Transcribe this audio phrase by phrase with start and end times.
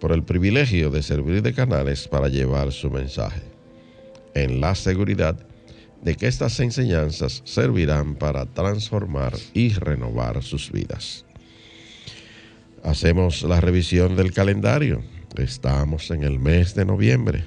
[0.00, 3.42] por el privilegio de servir de canales para llevar su mensaje,
[4.34, 5.36] en la seguridad
[6.02, 11.24] de que estas enseñanzas servirán para transformar y renovar sus vidas.
[12.84, 15.02] Hacemos la revisión del calendario.
[15.36, 17.44] Estamos en el mes de noviembre,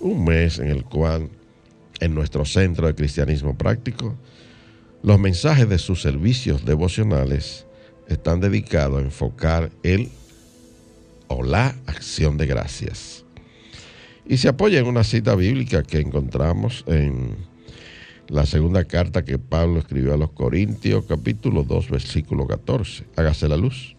[0.00, 1.30] un mes en el cual
[2.00, 4.16] en nuestro centro de cristianismo práctico,
[5.02, 7.66] los mensajes de sus servicios devocionales
[8.08, 10.10] están dedicados a enfocar el
[11.30, 13.24] o la acción de gracias.
[14.26, 17.36] Y se apoya en una cita bíblica que encontramos en
[18.28, 23.04] la segunda carta que Pablo escribió a los Corintios, capítulo 2, versículo 14.
[23.16, 23.96] Hágase la luz.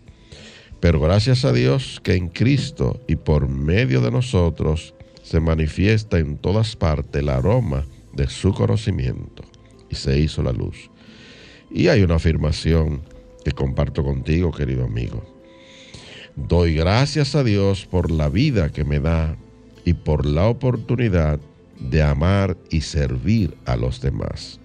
[0.81, 6.37] Pero gracias a Dios que en Cristo y por medio de nosotros se manifiesta en
[6.37, 9.43] todas partes el aroma de su conocimiento.
[9.89, 10.89] Y se hizo la luz.
[11.69, 13.01] Y hay una afirmación
[13.45, 15.40] que comparto contigo, querido amigo.
[16.35, 19.35] Doy gracias a Dios por la vida que me da
[19.83, 21.39] y por la oportunidad
[21.77, 24.59] de amar y servir a los demás.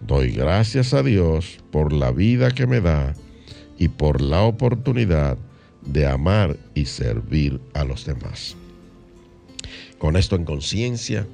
[0.00, 3.14] Doy gracias a Dios por la vida que me da
[3.78, 5.38] y por la oportunidad
[5.82, 8.56] de amar y servir a los demás.
[9.98, 11.26] Con esto en conciencia,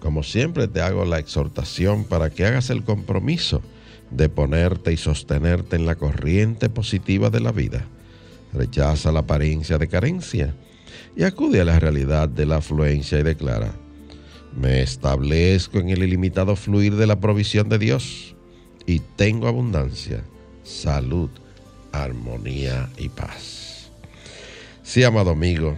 [0.00, 3.62] como siempre te hago la exhortación para que hagas el compromiso
[4.10, 7.86] de ponerte y sostenerte en la corriente positiva de la vida
[8.52, 10.54] rechaza la apariencia de carencia
[11.16, 13.72] y acude a la realidad de la afluencia y declara,
[14.56, 18.34] me establezco en el ilimitado fluir de la provisión de Dios
[18.86, 20.22] y tengo abundancia,
[20.64, 21.30] salud,
[21.92, 23.90] armonía y paz.
[24.82, 25.76] Sí, amado amigo,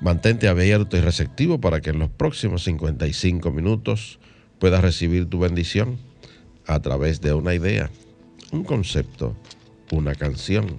[0.00, 4.20] mantente abierto y receptivo para que en los próximos 55 minutos
[4.58, 5.98] puedas recibir tu bendición
[6.66, 7.90] a través de una idea,
[8.52, 9.36] un concepto,
[9.90, 10.78] una canción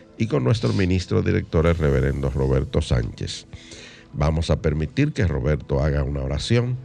[0.17, 3.47] y con nuestro ministro director, el reverendo Roberto Sánchez.
[4.13, 6.77] Vamos a permitir que Roberto haga una oración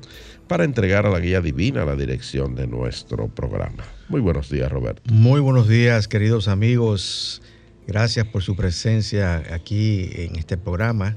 [0.48, 3.84] para entregar a la guía divina la dirección de nuestro programa.
[4.08, 5.02] Muy buenos días, Roberto.
[5.12, 7.42] Muy buenos días, queridos amigos.
[7.86, 11.16] Gracias por su presencia aquí en este programa.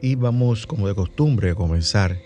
[0.00, 2.18] Y vamos, como de costumbre, a comenzar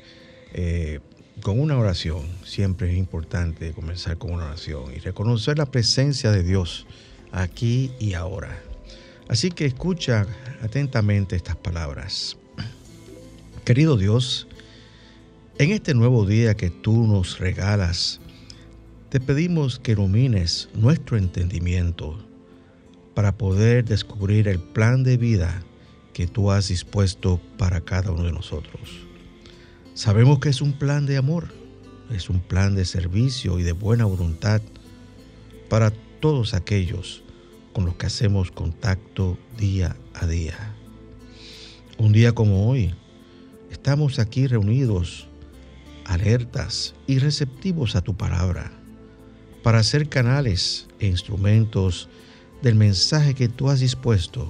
[0.53, 0.99] eh,
[1.43, 2.23] con una oración.
[2.45, 6.87] Siempre es importante comenzar con una oración y reconocer la presencia de Dios
[7.33, 8.70] aquí y ahora.
[9.31, 10.27] Así que escucha
[10.61, 12.37] atentamente estas palabras.
[13.65, 14.49] Querido Dios,
[15.59, 18.21] en este nuevo día que tú nos regalas,
[19.09, 22.19] te pedimos que ilumines nuestro entendimiento
[23.15, 25.63] para poder descubrir el plan de vida
[26.13, 29.07] que tú has dispuesto para cada uno de nosotros.
[29.95, 31.47] Sabemos que es un plan de amor,
[32.11, 34.61] es un plan de servicio y de buena voluntad
[35.69, 37.23] para todos aquellos
[37.73, 40.75] con los que hacemos contacto día a día.
[41.99, 42.95] Un día como hoy,
[43.71, 45.29] estamos aquí reunidos,
[46.05, 48.73] alertas y receptivos a tu palabra,
[49.63, 52.09] para ser canales e instrumentos
[52.63, 54.49] del mensaje que tú has dispuesto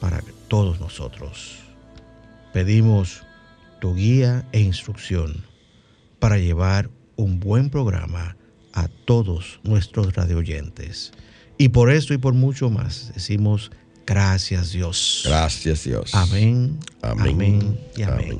[0.00, 1.58] para todos nosotros.
[2.52, 3.22] Pedimos
[3.80, 5.44] tu guía e instrucción
[6.18, 8.36] para llevar un buen programa
[8.72, 11.12] a todos nuestros radioyentes
[11.58, 13.70] y por esto y por mucho más decimos
[14.06, 15.22] gracias Dios.
[15.26, 16.14] Gracias Dios.
[16.14, 16.78] Amén.
[17.02, 17.78] Amén.
[17.96, 18.38] y amén.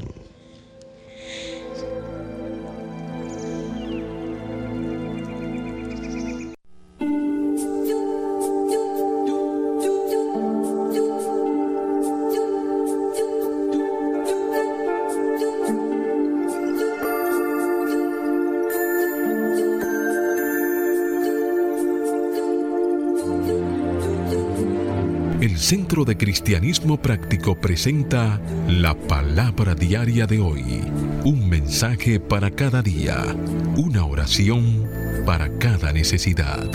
[25.49, 30.83] El Centro de Cristianismo Práctico presenta la palabra diaria de hoy.
[31.25, 33.35] Un mensaje para cada día.
[33.75, 34.87] Una oración
[35.25, 36.69] para cada necesidad.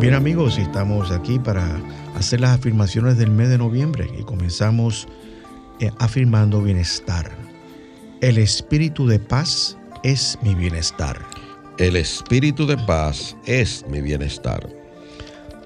[0.00, 1.80] Bien amigos, estamos aquí para
[2.16, 5.06] hacer las afirmaciones del mes de noviembre y comenzamos
[5.78, 7.30] eh, afirmando bienestar.
[8.20, 11.37] El espíritu de paz es mi bienestar.
[11.78, 14.68] El espíritu de paz es mi bienestar.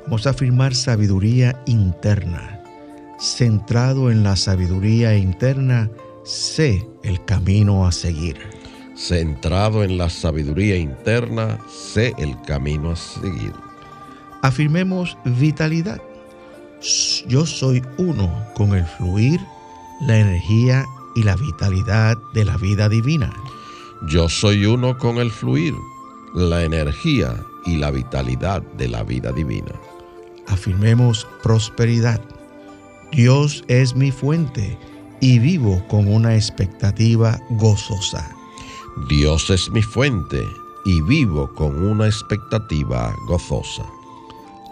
[0.04, 2.60] Vamos a afirmar sabiduría interna.
[3.18, 5.90] Centrado en la sabiduría interna,
[6.22, 8.36] sé el camino a seguir.
[8.94, 13.54] Centrado en la sabiduría interna, sé el camino a seguir.
[14.42, 16.02] Afirmemos vitalidad.
[17.26, 19.40] Yo soy uno con el fluir,
[20.02, 20.84] la energía
[21.16, 23.32] y la vitalidad de la vida divina.
[24.08, 25.74] Yo soy uno con el fluir,
[26.34, 27.36] la energía
[27.66, 29.72] y la vitalidad de la vida divina.
[30.48, 32.20] Afirmemos prosperidad.
[33.12, 34.78] Dios es mi fuente
[35.20, 38.34] y vivo con una expectativa gozosa.
[39.08, 40.42] Dios es mi fuente
[40.84, 43.84] y vivo con una expectativa gozosa.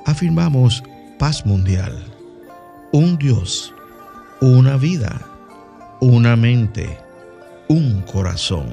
[0.07, 0.83] Afirmamos
[1.19, 2.05] paz mundial.
[2.93, 3.73] Un Dios,
[4.41, 5.21] una vida,
[6.01, 6.99] una mente,
[7.69, 8.67] un corazón.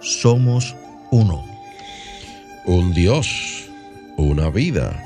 [0.00, 0.74] Somos
[1.10, 1.51] uno.
[2.64, 3.68] Un Dios,
[4.16, 5.02] una vida,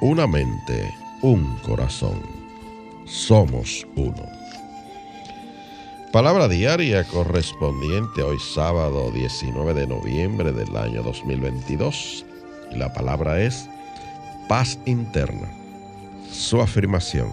[0.00, 2.22] una mente, un corazón.
[3.06, 4.22] Somos uno.
[6.12, 12.24] Palabra diaria correspondiente hoy sábado 19 de noviembre del año 2022.
[12.70, 13.68] Y la palabra es
[14.48, 15.48] paz interna.
[16.30, 17.32] Su afirmación.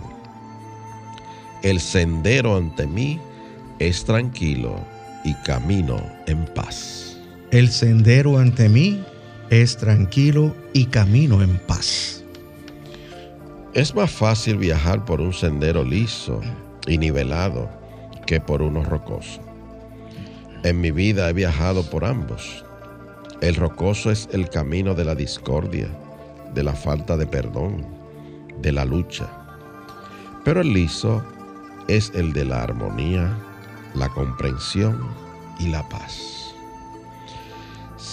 [1.61, 3.19] El sendero ante mí
[3.77, 4.79] es tranquilo
[5.23, 7.19] y camino en paz.
[7.51, 8.99] El sendero ante mí
[9.49, 12.23] es tranquilo y camino en paz.
[13.73, 16.41] Es más fácil viajar por un sendero liso
[16.87, 17.69] y nivelado
[18.25, 19.41] que por uno rocoso.
[20.63, 22.63] En mi vida he viajado por ambos.
[23.41, 25.87] El rocoso es el camino de la discordia,
[26.53, 27.85] de la falta de perdón,
[28.61, 29.27] de la lucha.
[30.45, 31.23] Pero el liso
[31.87, 33.35] es el de la armonía,
[33.95, 34.99] la comprensión
[35.59, 36.42] y la paz.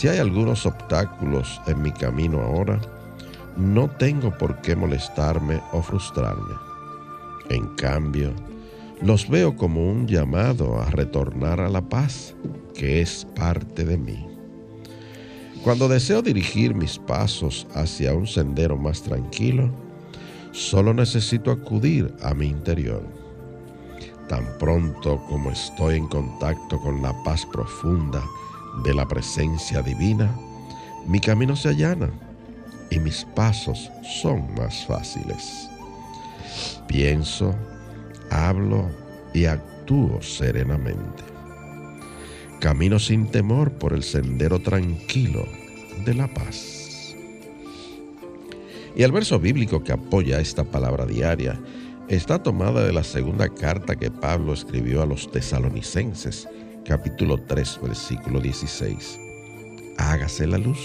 [0.01, 2.81] Si hay algunos obstáculos en mi camino ahora,
[3.59, 6.55] no tengo por qué molestarme o frustrarme.
[7.51, 8.33] En cambio,
[9.03, 12.35] los veo como un llamado a retornar a la paz
[12.73, 14.27] que es parte de mí.
[15.63, 19.71] Cuando deseo dirigir mis pasos hacia un sendero más tranquilo,
[20.53, 23.03] solo necesito acudir a mi interior.
[24.31, 28.23] Tan pronto como estoy en contacto con la paz profunda
[28.83, 30.31] de la presencia divina,
[31.07, 32.11] mi camino se allana
[32.91, 33.91] y mis pasos
[34.23, 35.69] son más fáciles.
[36.87, 37.55] Pienso,
[38.31, 38.91] hablo
[39.33, 41.23] y actúo serenamente.
[42.61, 45.47] Camino sin temor por el sendero tranquilo
[46.05, 47.15] de la paz.
[48.97, 51.59] Y el verso bíblico que apoya esta palabra diaria
[52.09, 56.49] está tomada de la segunda carta que Pablo escribió a los tesalonicenses,
[56.91, 59.17] capítulo 3, versículo 16.
[59.97, 60.81] Hágase la luz.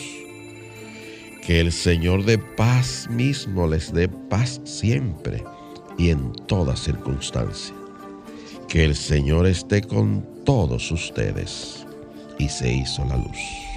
[1.42, 5.44] Que el Señor de paz mismo les dé paz siempre
[5.98, 7.74] y en toda circunstancia.
[8.68, 11.88] Que el Señor esté con todos ustedes.
[12.38, 13.75] Y se hizo la luz.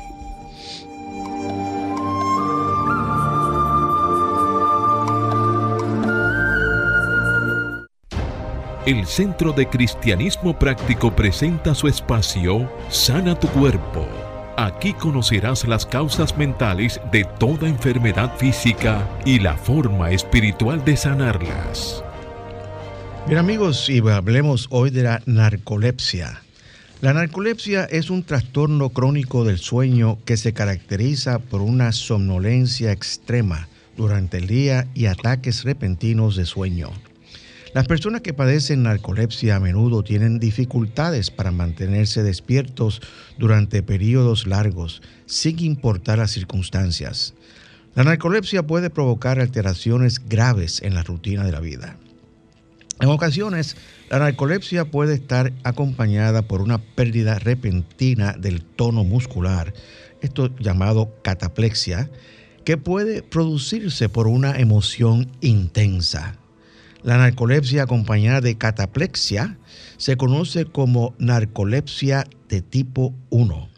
[8.88, 14.08] El Centro de Cristianismo Práctico presenta su espacio Sana tu Cuerpo.
[14.56, 22.02] Aquí conocerás las causas mentales de toda enfermedad física y la forma espiritual de sanarlas.
[23.26, 26.40] Bien amigos, y hablemos hoy de la narcolepsia.
[27.02, 33.68] La narcolepsia es un trastorno crónico del sueño que se caracteriza por una somnolencia extrema
[33.98, 36.90] durante el día y ataques repentinos de sueño.
[37.74, 43.02] Las personas que padecen narcolepsia a menudo tienen dificultades para mantenerse despiertos
[43.36, 47.34] durante periodos largos, sin importar las circunstancias.
[47.94, 51.98] La narcolepsia puede provocar alteraciones graves en la rutina de la vida.
[53.00, 53.76] En ocasiones,
[54.10, 59.74] la narcolepsia puede estar acompañada por una pérdida repentina del tono muscular,
[60.20, 62.10] esto llamado cataplexia,
[62.64, 66.38] que puede producirse por una emoción intensa.
[67.02, 69.56] La narcolepsia acompañada de cataplexia
[69.98, 73.68] se conoce como narcolepsia de tipo 1.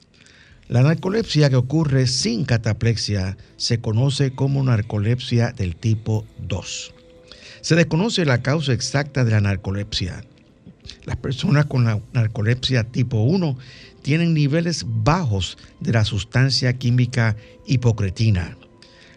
[0.69, 6.95] La narcolepsia que ocurre sin cataplexia se conoce como narcolepsia del tipo 2.
[7.61, 10.25] Se desconoce la causa exacta de la narcolepsia.
[11.05, 13.59] Las personas con la narcolepsia tipo 1
[14.01, 17.37] tienen niveles bajos de la sustancia química
[17.67, 18.57] hipocretina.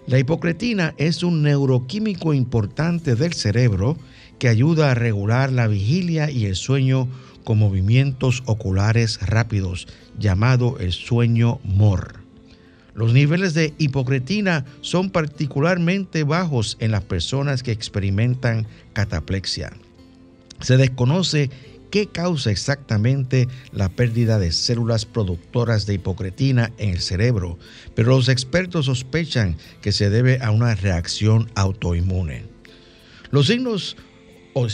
[0.06, 3.98] La hipocretina es un neuroquímico importante del cerebro
[4.38, 7.08] que ayuda a regular la vigilia y el sueño
[7.46, 9.88] con movimientos oculares rápidos,
[10.20, 12.16] llamado el sueño MOR.
[12.96, 19.72] Los niveles de hipocretina son particularmente bajos en las personas que experimentan cataplexia.
[20.60, 21.50] Se desconoce
[21.94, 27.60] qué causa exactamente la pérdida de células productoras de hipocretina en el cerebro,
[27.94, 32.46] pero los expertos sospechan que se debe a una reacción autoinmune.
[33.30, 33.96] Los signos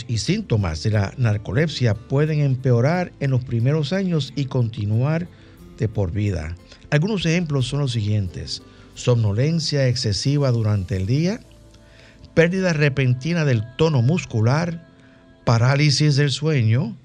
[0.08, 5.28] y síntomas de la narcolepsia pueden empeorar en los primeros años y continuar
[5.76, 6.56] de por vida.
[6.88, 8.62] Algunos ejemplos son los siguientes.
[8.94, 11.40] Somnolencia excesiva durante el día,
[12.32, 14.88] pérdida repentina del tono muscular,
[15.44, 16.96] parálisis del sueño,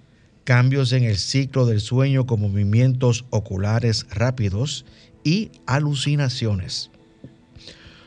[0.46, 4.86] cambios en el ciclo del sueño con movimientos oculares rápidos
[5.24, 6.92] y alucinaciones.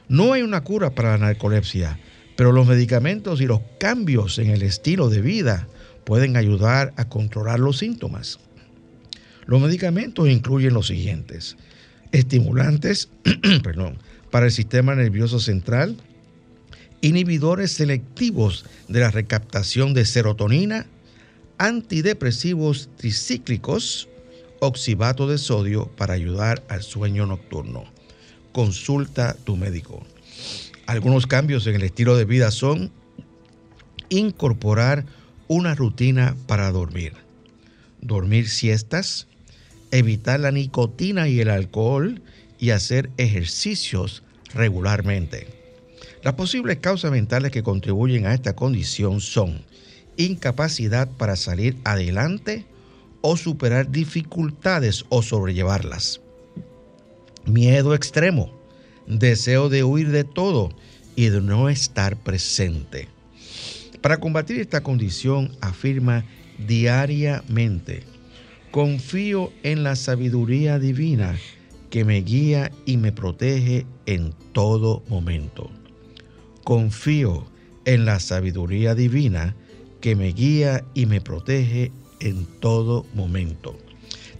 [0.09, 1.99] No hay una cura para la narcolepsia,
[2.37, 5.67] pero los medicamentos y los cambios en el estilo de vida
[6.05, 8.39] pueden ayudar a controlar los síntomas.
[9.45, 11.57] Los medicamentos incluyen los siguientes.
[12.13, 13.11] Estimulantes
[14.31, 15.97] para el sistema nervioso central,
[17.01, 20.87] inhibidores selectivos de la recaptación de serotonina,
[21.59, 24.09] antidepresivos tricíclicos,
[24.61, 27.85] oxibato de sodio para ayudar al sueño nocturno.
[28.53, 30.05] Consulta tu médico.
[30.87, 32.91] Algunos cambios en el estilo de vida son
[34.09, 35.05] incorporar
[35.49, 37.13] una rutina para dormir,
[38.01, 39.27] dormir siestas,
[39.91, 42.23] evitar la nicotina y el alcohol
[42.59, 44.23] y hacer ejercicios
[44.55, 45.47] regularmente.
[46.23, 49.63] Las posibles causas mentales que contribuyen a esta condición son
[50.19, 52.67] incapacidad para salir adelante
[53.23, 56.21] o superar dificultades o sobrellevarlas,
[57.47, 58.53] miedo extremo,
[59.07, 60.71] deseo de huir de todo
[61.17, 63.09] y de no estar presente.
[64.03, 66.25] Para combatir esta condición afirma
[66.67, 68.05] diariamente,
[68.71, 71.37] confío en la sabiduría divina
[71.91, 75.71] que me guía y me protege en todo momento.
[76.63, 77.47] Confío
[77.85, 79.57] en la sabiduría divina
[80.01, 83.77] que me guía y me protege en todo momento.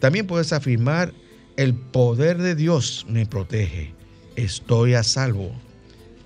[0.01, 1.13] También puedes afirmar,
[1.57, 3.99] el poder de Dios me protege
[4.39, 5.51] estoy a salvo.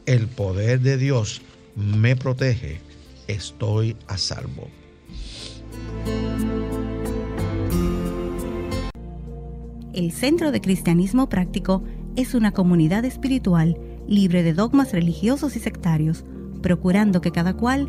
[0.04, 1.40] El poder de Dios
[1.74, 2.80] me protege.
[3.26, 4.68] Estoy a salvo.
[9.94, 11.84] El Centro de Cristianismo Práctico
[12.16, 16.24] es una comunidad espiritual libre de dogmas religiosos y sectarios,
[16.60, 17.88] procurando que cada cual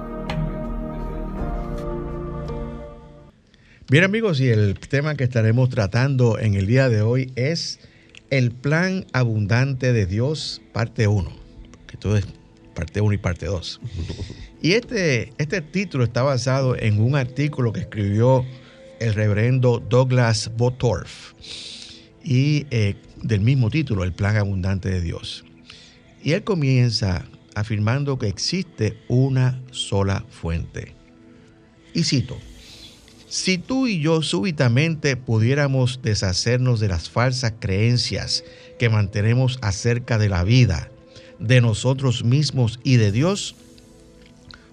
[3.91, 7.81] Bien amigos, y el tema que estaremos tratando en el día de hoy es
[8.29, 11.29] el plan abundante de Dios, parte 1,
[11.87, 12.25] que todo es
[12.73, 13.81] parte 1 y parte 2.
[14.61, 18.45] Y este, este título está basado en un artículo que escribió
[19.01, 21.33] el reverendo Douglas Botorf
[22.23, 25.43] y eh, del mismo título, El plan abundante de Dios.
[26.23, 30.93] Y él comienza afirmando que existe una sola fuente.
[31.93, 32.37] Y cito,
[33.31, 38.43] si tú y yo súbitamente pudiéramos deshacernos de las falsas creencias
[38.77, 40.91] que mantenemos acerca de la vida,
[41.39, 43.55] de nosotros mismos y de Dios,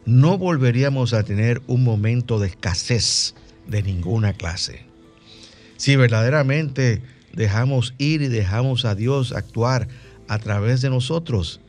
[0.06, 3.36] no volveríamos a tener un momento de escasez
[3.68, 4.80] de ninguna clase.
[5.76, 7.00] Si verdaderamente
[7.32, 9.86] dejamos ir y dejamos a Dios actuar
[10.26, 11.60] a través de nosotros,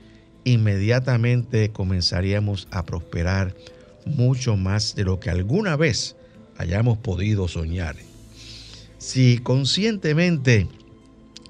[0.44, 3.56] inmediatamente comenzaríamos a prosperar
[4.08, 6.16] mucho más de lo que alguna vez
[6.60, 7.96] hayamos podido soñar.
[8.98, 10.68] Si conscientemente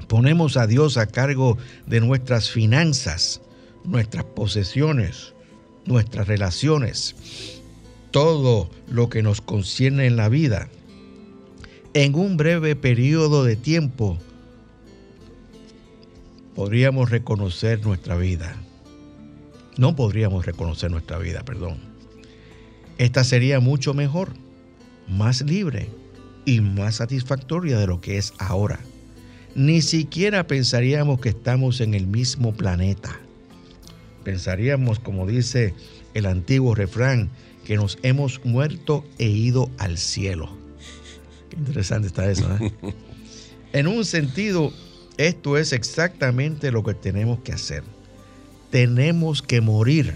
[0.07, 3.41] ponemos a Dios a cargo de nuestras finanzas,
[3.83, 5.33] nuestras posesiones,
[5.85, 7.15] nuestras relaciones,
[8.11, 10.69] todo lo que nos concierne en la vida,
[11.95, 14.19] en un breve periodo de tiempo
[16.53, 18.55] podríamos reconocer nuestra vida.
[19.75, 21.79] No podríamos reconocer nuestra vida, perdón.
[22.99, 24.33] Esta sería mucho mejor,
[25.09, 25.89] más libre
[26.45, 28.79] y más satisfactoria de lo que es ahora.
[29.55, 33.19] Ni siquiera pensaríamos que estamos en el mismo planeta.
[34.23, 35.73] Pensaríamos, como dice
[36.13, 37.29] el antiguo refrán,
[37.65, 40.49] que nos hemos muerto e ido al cielo.
[41.49, 42.47] Qué interesante está eso.
[42.57, 42.73] ¿eh?
[43.73, 44.71] en un sentido,
[45.17, 47.83] esto es exactamente lo que tenemos que hacer.
[48.69, 50.15] Tenemos que morir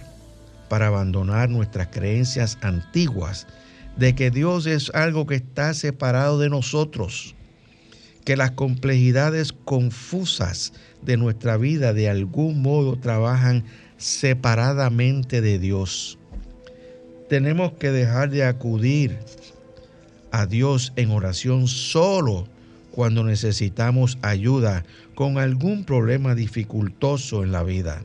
[0.69, 3.47] para abandonar nuestras creencias antiguas
[3.97, 7.35] de que Dios es algo que está separado de nosotros,
[8.25, 13.63] que las complejidades confusas de nuestra vida de algún modo trabajan
[13.97, 16.17] separadamente de Dios.
[17.29, 19.17] Tenemos que dejar de acudir
[20.31, 22.47] a Dios en oración solo
[22.91, 24.83] cuando necesitamos ayuda
[25.15, 28.03] con algún problema dificultoso en la vida.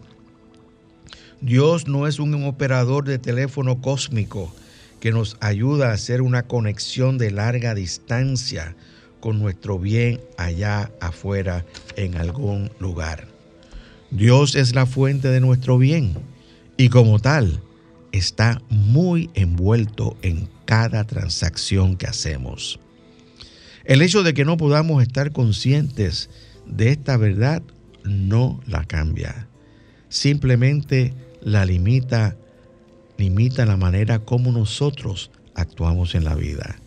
[1.41, 4.53] Dios no es un operador de teléfono cósmico
[5.01, 8.75] que nos ayuda a hacer una conexión de larga distancia
[9.21, 11.65] con nuestro bien allá afuera
[11.97, 13.29] en algún lugar.
[14.11, 16.15] Dios es la fuente de nuestro bien
[16.77, 17.61] y como tal
[18.13, 22.81] está muy envuelto en cada transacción que hacemos.
[23.85, 26.31] El hecho de que no podamos estar conscientes
[26.67, 27.63] de esta verdad
[28.05, 29.49] no la cambia.
[30.09, 32.37] Simplemente la limita,
[33.19, 36.81] limita la manera como nosotros actuamos en la vida.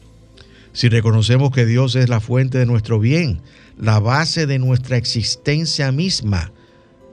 [0.74, 3.42] Si reconocemos que Dios es la fuente de nuestro bien,
[3.78, 6.52] la base de nuestra existencia misma,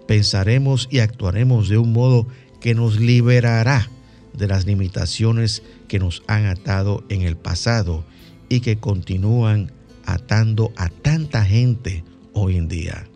[0.06, 2.28] pensaremos y actuaremos de un modo
[2.60, 3.90] que nos liberará
[4.32, 8.04] de las limitaciones que nos han atado en el pasado
[8.48, 9.72] y que continúan
[10.06, 13.06] atando a tanta gente hoy en día.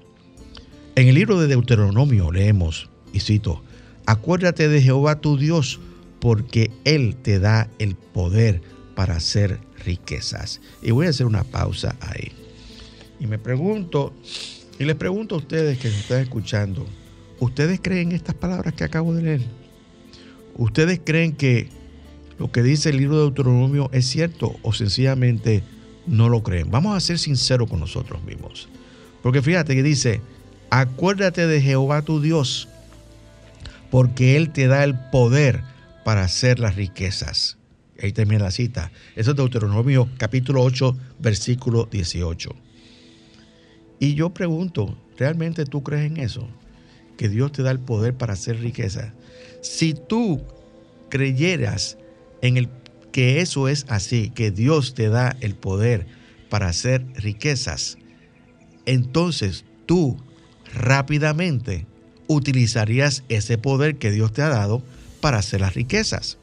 [0.97, 3.63] En el libro de Deuteronomio leemos, y cito,
[4.05, 5.81] Acuérdate de Jehová tu Dios,
[6.23, 8.63] porque Él te da el poder
[8.95, 10.61] para hacer riquezas.
[10.81, 12.31] Y voy a hacer una pausa ahí.
[13.19, 14.13] Y me pregunto,
[14.79, 16.87] y les pregunto a ustedes que me están escuchando,
[17.41, 19.41] ¿ustedes creen estas palabras que acabo de leer?
[20.57, 21.69] ¿Ustedes creen que
[22.39, 25.65] lo que dice el libro de Deuteronomio es cierto o sencillamente
[26.07, 26.71] no lo creen?
[26.71, 28.69] Vamos a ser sinceros con nosotros mismos.
[29.25, 30.21] Porque fíjate que dice,
[30.71, 32.69] acuérdate de Jehová tu Dios,
[33.91, 35.72] porque Él te da el poder
[36.05, 37.59] para hacer las riquezas.
[38.03, 38.91] Ahí termina la cita.
[39.15, 42.55] Eso es Deuteronomio capítulo 8, versículo 18.
[44.01, 46.49] Y yo pregunto, ¿realmente tú crees en eso?
[47.17, 49.15] Que Dios te da el poder para hacer riqueza.
[49.61, 50.43] Si tú
[51.09, 51.99] creyeras
[52.41, 52.69] en el
[53.13, 56.07] que eso es así, que Dios te da el poder
[56.49, 57.99] para hacer riquezas,
[58.87, 60.17] entonces tú
[60.75, 61.87] rápidamente
[62.27, 64.83] utilizarías ese poder que Dios te ha dado
[65.23, 66.37] para hacer las riquezas.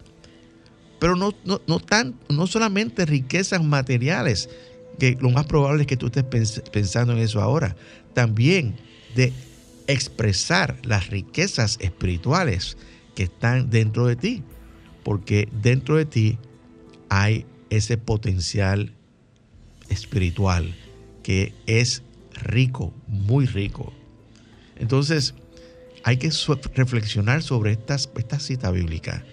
[0.99, 4.49] Pero no, no, tan, no solamente riquezas materiales,
[4.97, 7.75] que lo más probable es que tú estés pensando en eso ahora,
[8.15, 8.75] también
[9.15, 9.31] de
[9.87, 12.77] expresar las riquezas espirituales
[13.15, 14.43] que están dentro de ti,
[15.03, 16.37] porque dentro de ti
[17.09, 18.93] hay ese potencial
[19.89, 20.75] espiritual
[21.23, 23.93] que es rico, muy rico.
[24.77, 25.33] Entonces,
[26.03, 26.31] hay que
[26.75, 29.23] reflexionar sobre esta cita bíblica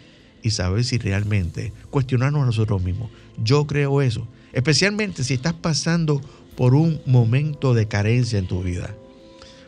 [0.43, 3.11] y saber si realmente, cuestionarnos a nosotros mismos.
[3.43, 6.21] Yo creo eso, especialmente si estás pasando
[6.57, 8.95] por un momento de carencia en tu vida,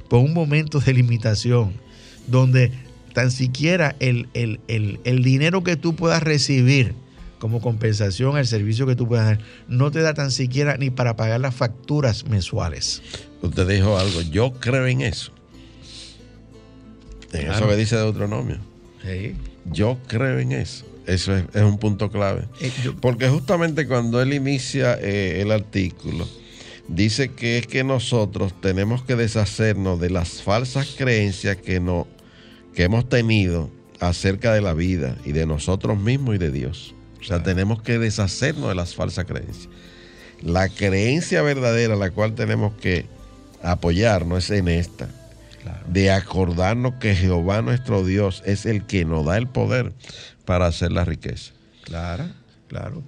[0.08, 1.74] por un momento de limitación,
[2.26, 2.72] donde
[3.12, 6.94] tan siquiera el, el dinero que tú puedas recibir
[7.38, 11.16] como compensación al servicio que tú puedas dar, no te da tan siquiera ni para
[11.16, 13.02] pagar las facturas mensuales.
[13.42, 15.32] Usted dijo algo, yo creo en eso.
[17.32, 18.58] Eso me dice Deuteronomio.
[19.70, 20.84] Yo creo en eso.
[21.06, 22.44] Eso es, un punto clave.
[22.60, 26.28] Eh, Porque justamente cuando él inicia eh, el artículo,
[26.86, 32.06] dice que es que nosotros tenemos que deshacernos de las falsas creencias que, no,
[32.74, 36.94] que hemos tenido acerca de la vida y de nosotros mismos y de Dios.
[37.20, 39.68] O sea, tenemos que deshacernos de las falsas creencias.
[40.42, 43.06] La creencia verdadera, la cual tenemos que
[43.62, 45.08] apoyarnos, es en esta
[45.88, 49.92] de acordarnos que Jehová nuestro Dios es el que nos da el poder
[50.44, 51.52] para hacer la riqueza.
[51.82, 52.24] Claro,
[52.68, 53.02] claro.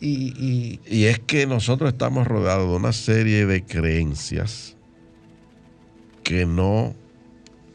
[0.00, 4.76] Y, es que nosotros estamos rodeados de una serie de creencias
[6.22, 6.94] que no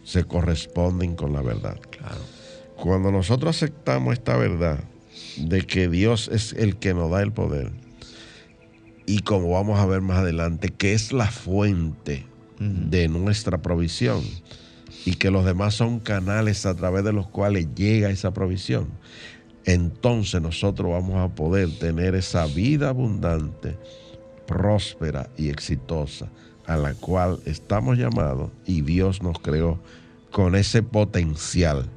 [0.04, 1.80] se corresponden con la verdad.
[1.92, 2.22] Claro.
[2.78, 4.80] Cuando nosotros aceptamos esta verdad
[5.38, 7.72] de que Dios es el que nos da el poder,
[9.06, 12.26] y como vamos a ver más adelante, que es la fuente
[12.60, 14.24] de nuestra provisión
[15.06, 18.88] y que los demás son canales a través de los cuales llega esa provisión,
[19.66, 23.78] entonces nosotros vamos a poder tener esa vida abundante,
[24.46, 26.30] próspera y exitosa
[26.66, 29.80] a la cual estamos llamados y Dios nos creó
[30.32, 31.90] con ese potencial,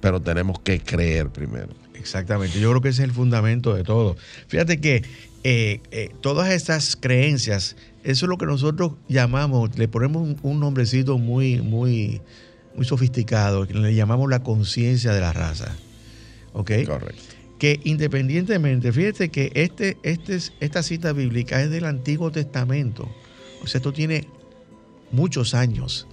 [0.00, 1.68] pero tenemos que creer primero.
[1.94, 4.16] Exactamente, yo creo que ese es el fundamento de todo.
[4.48, 5.02] Fíjate que
[5.44, 7.76] eh, eh, todas esas creencias,
[8.06, 12.20] eso es lo que nosotros llamamos, le ponemos un, nombrecito muy, muy,
[12.76, 15.74] muy sofisticado, le llamamos la conciencia de la raza.
[16.52, 16.70] ¿Ok?
[16.86, 17.20] Correcto.
[17.58, 23.08] Que independientemente, fíjate que este, este, esta cita bíblica es del Antiguo Testamento.
[23.60, 24.28] O sea, esto tiene
[25.10, 26.06] muchos años.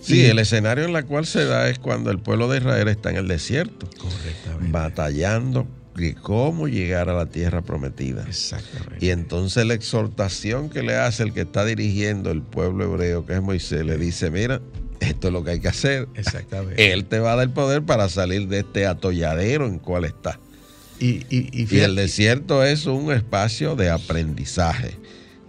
[0.00, 3.10] Sí, el escenario en el cual se da es cuando el pueblo de Israel está
[3.10, 3.88] en el desierto.
[3.98, 4.72] Correctamente.
[4.72, 8.24] Batallando de cómo llegar a la tierra prometida.
[8.26, 9.04] Exactamente.
[9.04, 13.34] Y entonces la exhortación que le hace el que está dirigiendo el pueblo hebreo, que
[13.34, 14.60] es Moisés, le dice, mira,
[15.00, 16.08] esto es lo que hay que hacer.
[16.14, 16.92] Exactamente.
[16.92, 20.38] Él te va a dar el poder para salir de este atolladero en cual está.
[20.98, 24.96] Y, y, y el desierto es un espacio de aprendizaje.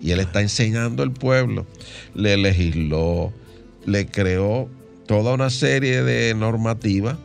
[0.02, 1.68] Y él está enseñando al pueblo.
[2.16, 3.34] Le legisló,
[3.86, 4.70] le creó
[5.06, 7.18] toda una serie de normativas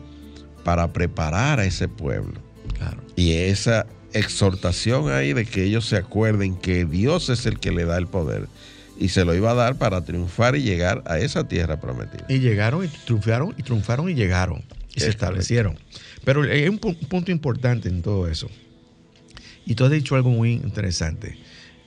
[0.63, 2.46] para preparar a ese pueblo.
[3.17, 7.83] Y esa exhortación ahí de que ellos se acuerden que Dios es el que le
[7.83, 8.47] da el poder
[8.99, 12.25] y se lo iba a dar para triunfar y llegar a esa tierra prometida.
[12.29, 14.63] Y llegaron y triunfaron y triunfaron y llegaron
[14.95, 15.77] y se establecieron.
[16.23, 18.49] Pero hay un, punto importante en todo eso.
[19.65, 21.37] Y tú has dicho algo muy interesante.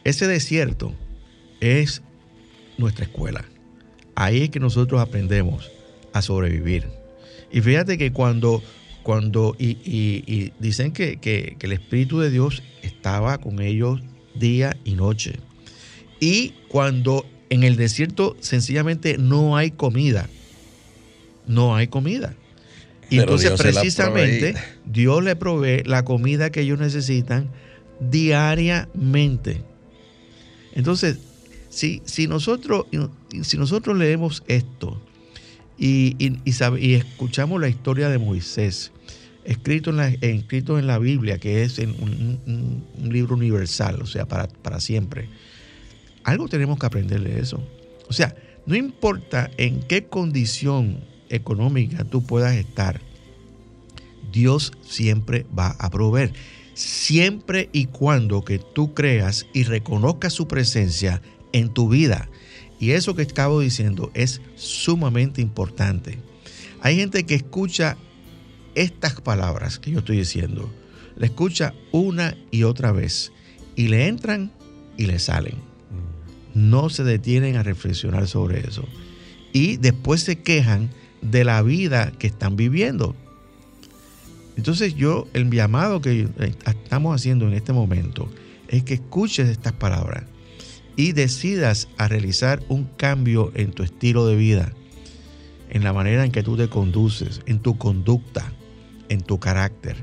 [0.04, 0.94] Ese desierto
[1.60, 2.02] es
[2.78, 3.44] nuestra escuela.
[4.14, 5.70] Ahí es que nosotros aprendemos
[6.12, 6.86] a sobrevivir.
[7.52, 8.62] Y fíjate que cuando,
[9.02, 14.00] cuando y, dicen que, que, el Espíritu de Dios estaba con ellos
[14.34, 15.34] día y noche.
[16.20, 20.28] Y cuando en el desierto sencillamente no hay comida,
[21.46, 22.34] no hay comida.
[23.08, 27.50] Y entonces precisamente Dios le provee la comida que ellos necesitan
[27.98, 29.62] diariamente.
[30.74, 31.18] Entonces,
[31.68, 32.86] si, si, nosotros,
[33.42, 35.00] si nosotros leemos esto
[35.80, 38.92] y, escuchamos la historia de Moisés,
[39.44, 44.26] escrito en la, escrito en la Biblia, que es en un, libro universal, o sea,
[44.26, 45.28] para, para siempre,
[46.24, 47.60] algo tenemos que aprender de eso.
[48.08, 48.34] O sea,
[48.66, 53.00] no importa en qué condición económica tú puedas estar,
[54.30, 56.32] Dios siempre va a proveer
[56.80, 61.20] siempre y cuando que tú creas y reconozcas su presencia
[61.52, 62.29] en tu vida.
[62.80, 66.18] Y eso que acabo diciendo es sumamente importante.
[66.80, 67.98] Hay gente que escucha
[68.74, 70.72] estas palabras que yo estoy diciendo,
[71.16, 73.32] le escucha una y otra vez
[73.76, 74.50] y le entran
[74.96, 75.56] y le salen.
[76.54, 78.88] No se detienen a reflexionar sobre eso.
[79.52, 80.90] Y después se quejan
[81.20, 83.14] de la vida que están viviendo.
[84.56, 88.30] Entonces yo, el llamado que eh, estamos haciendo en este momento
[88.68, 90.24] es que escuches estas palabras
[91.00, 94.72] y decidas a realizar un cambio en tu estilo de vida,
[95.70, 98.52] en la manera en que tú te conduces, en tu conducta,
[99.08, 99.96] en tu carácter.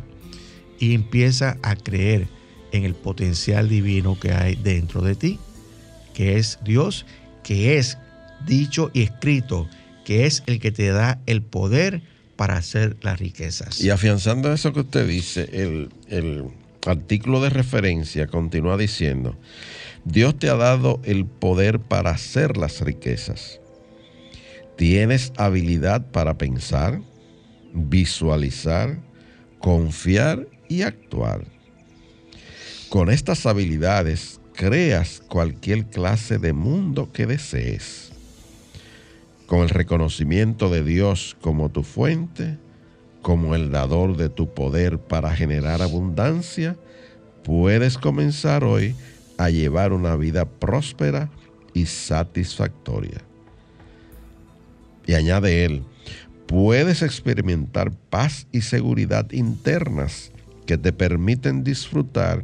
[0.79, 2.27] Y empieza a creer
[2.71, 5.39] en el potencial divino que hay dentro de ti,
[6.15, 7.05] que es Dios,
[7.43, 7.99] que es
[8.47, 9.69] dicho y escrito,
[10.03, 12.01] que es el que te da el poder
[12.35, 13.81] para hacer las riquezas.
[13.81, 16.45] Y afianzando eso que usted dice, el, el
[16.87, 19.37] artículo de referencia continúa diciendo,
[20.09, 23.59] Dios te ha dado el poder para hacer las riquezas.
[24.77, 27.01] Tienes habilidad para pensar,
[27.73, 28.99] visualizar,
[29.59, 31.43] confiar y actuar.
[32.87, 38.13] Con estas habilidades creas cualquier clase de mundo que desees
[39.45, 42.57] con el reconocimiento de Dios como tu fuente,
[43.21, 46.77] como el dador de tu poder para generar abundancia,
[47.43, 48.93] puedes comenzar hoy
[49.49, 51.29] llevar una vida próspera
[51.73, 53.21] y satisfactoria.
[55.05, 55.83] Y añade él,
[56.47, 60.31] puedes experimentar paz y seguridad internas
[60.65, 62.43] que te permiten disfrutar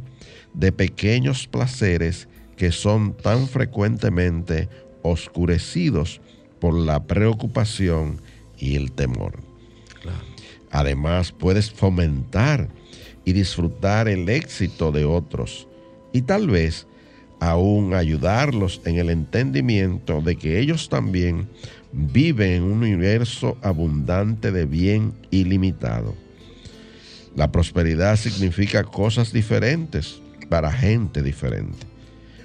[0.54, 4.68] de pequeños placeres que son tan frecuentemente
[5.02, 6.20] oscurecidos
[6.60, 8.20] por la preocupación
[8.56, 9.40] y el temor.
[10.70, 12.68] Además, puedes fomentar
[13.24, 15.68] y disfrutar el éxito de otros
[16.14, 16.86] y tal vez
[17.40, 21.48] aún ayudarlos en el entendimiento de que ellos también
[21.92, 26.14] viven en un universo abundante de bien ilimitado.
[27.36, 31.86] La prosperidad significa cosas diferentes para gente diferente.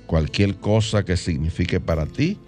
[0.08, 2.40] Cualquier cosa que signifique para ti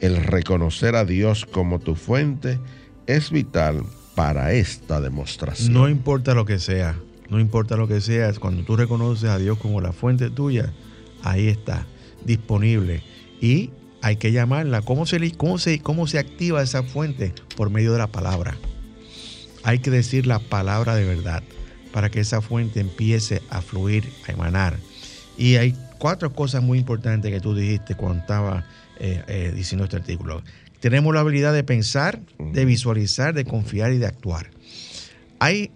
[0.00, 2.58] el reconocer a Dios como tu fuente
[3.06, 3.82] es vital
[4.14, 5.72] para esta demostración.
[5.72, 6.96] No importa lo que sea,
[7.30, 10.72] no importa lo que sea, cuando tú reconoces a Dios como la fuente tuya,
[11.22, 11.86] ahí está,
[12.24, 13.02] disponible.
[13.40, 13.70] Y
[14.02, 14.82] hay que llamarla.
[14.82, 17.32] ¿Cómo se, cómo, se, ¿Cómo se activa esa fuente?
[17.56, 18.56] Por medio de la palabra.
[19.62, 21.42] Hay que decir la palabra de verdad
[21.92, 24.76] para que esa fuente empiece a fluir, a emanar.
[25.36, 28.64] Y hay cuatro cosas muy importantes que tú dijiste cuando estaba
[28.98, 30.42] eh, eh, diciendo este artículo.
[30.80, 34.50] Tenemos la habilidad de pensar, de visualizar, de confiar y de actuar.
[35.38, 35.70] Hay,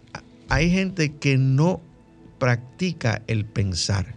[0.55, 1.81] hay gente que no
[2.39, 4.15] practica el pensar,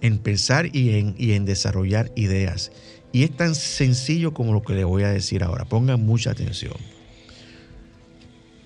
[0.00, 2.72] en pensar y en, y en desarrollar ideas.
[3.12, 5.66] Y es tan sencillo como lo que le voy a decir ahora.
[5.66, 6.74] Pongan mucha atención.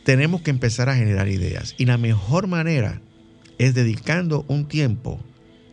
[0.05, 1.75] Tenemos que empezar a generar ideas.
[1.77, 3.03] Y la mejor manera
[3.59, 5.21] es dedicando un tiempo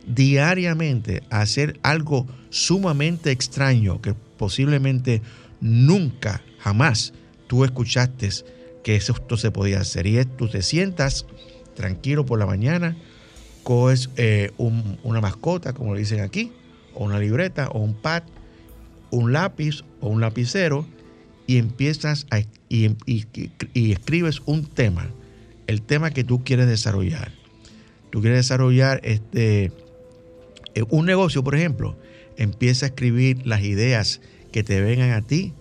[0.06, 5.22] diariamente a hacer algo sumamente extraño que posiblemente
[5.62, 7.14] nunca, jamás
[7.46, 8.28] tú escuchaste
[8.82, 10.06] que esto se podía hacer.
[10.06, 11.26] Y es tú te sientas
[11.74, 12.96] tranquilo por la mañana,
[13.62, 16.52] coges eh, una mascota, como le dicen aquí,
[16.94, 18.24] o una libreta, o un pad,
[19.10, 20.86] un lápiz o un lapicero,
[21.46, 22.96] y empiezas a, y,
[23.74, 25.10] y escribes un tema,
[25.66, 27.32] el tema que tú quieres desarrollar.
[28.10, 29.72] Tú quieres desarrollar este,
[30.74, 31.96] eh, un negocio, por ejemplo,
[32.36, 34.20] empieza a escribir las ideas
[34.52, 35.52] que te vengan a ti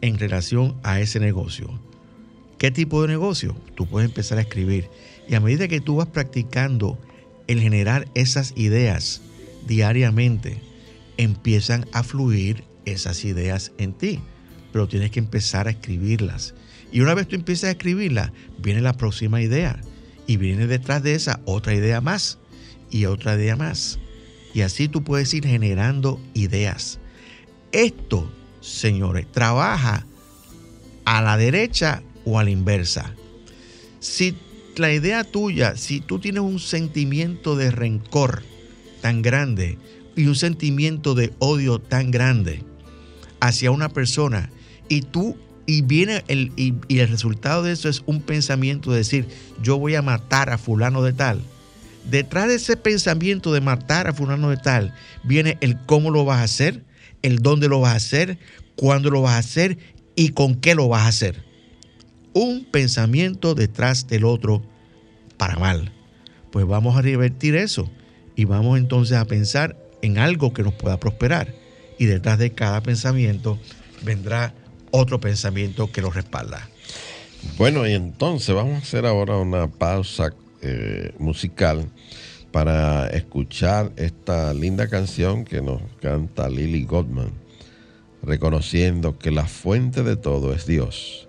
[0.00, 1.78] en relación a ese negocio.
[2.62, 3.56] ¿Qué tipo de negocio?
[3.74, 4.88] Tú puedes empezar a escribir.
[5.28, 6.96] Y a medida que tú vas practicando
[7.48, 9.20] el generar esas ideas
[9.66, 10.62] diariamente,
[11.16, 14.20] empiezan a fluir esas ideas en ti.
[14.72, 16.54] Pero tienes que empezar a escribirlas.
[16.92, 19.80] Y una vez tú empiezas a escribirlas, viene la próxima idea.
[20.28, 22.38] Y viene detrás de esa otra idea más.
[22.92, 23.98] Y otra idea más.
[24.54, 27.00] Y así tú puedes ir generando ideas.
[27.72, 30.06] Esto, señores, trabaja
[31.04, 33.14] a la derecha o a la inversa.
[34.00, 34.34] Si
[34.76, 38.42] la idea tuya, si tú tienes un sentimiento de rencor
[39.00, 39.78] tan grande
[40.16, 42.62] y un sentimiento de odio tan grande
[43.40, 44.50] hacia una persona
[44.88, 48.98] y tú y viene el y, y el resultado de eso es un pensamiento de
[48.98, 49.26] decir
[49.62, 51.42] yo voy a matar a fulano de tal
[52.10, 56.38] detrás de ese pensamiento de matar a fulano de tal, viene el cómo lo vas
[56.38, 56.84] a hacer,
[57.22, 58.38] el dónde lo vas a hacer,
[58.76, 59.78] cuándo lo vas a hacer
[60.16, 61.44] y con qué lo vas a hacer.
[62.34, 64.62] Un pensamiento detrás del otro
[65.36, 65.92] para mal.
[66.50, 67.90] Pues vamos a revertir eso
[68.36, 71.54] y vamos entonces a pensar en algo que nos pueda prosperar.
[71.98, 73.58] Y detrás de cada pensamiento
[74.02, 74.54] vendrá
[74.90, 76.68] otro pensamiento que lo respalda.
[77.58, 81.88] Bueno, y entonces vamos a hacer ahora una pausa eh, musical
[82.52, 87.32] para escuchar esta linda canción que nos canta Lily Goldman,
[88.22, 91.28] reconociendo que la fuente de todo es Dios.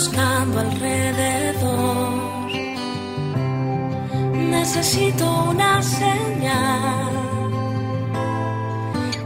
[0.00, 2.48] buscando alrededor.
[4.56, 7.12] Necesito una señal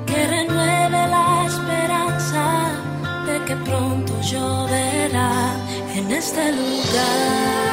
[0.05, 2.45] que renueve la esperanza
[3.27, 5.35] de que pronto lloverá
[5.95, 7.64] en este lugar.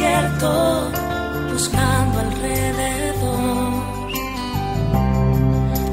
[0.00, 0.90] Desierto,
[1.52, 3.82] buscando alrededor.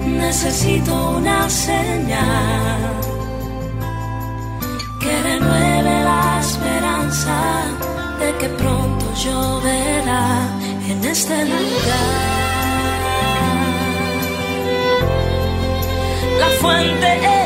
[0.05, 2.79] Necesito una señal
[4.99, 7.37] que renueve la esperanza
[8.19, 10.27] de que pronto lloverá
[10.89, 12.37] en este lugar.
[16.39, 17.36] La fuente eres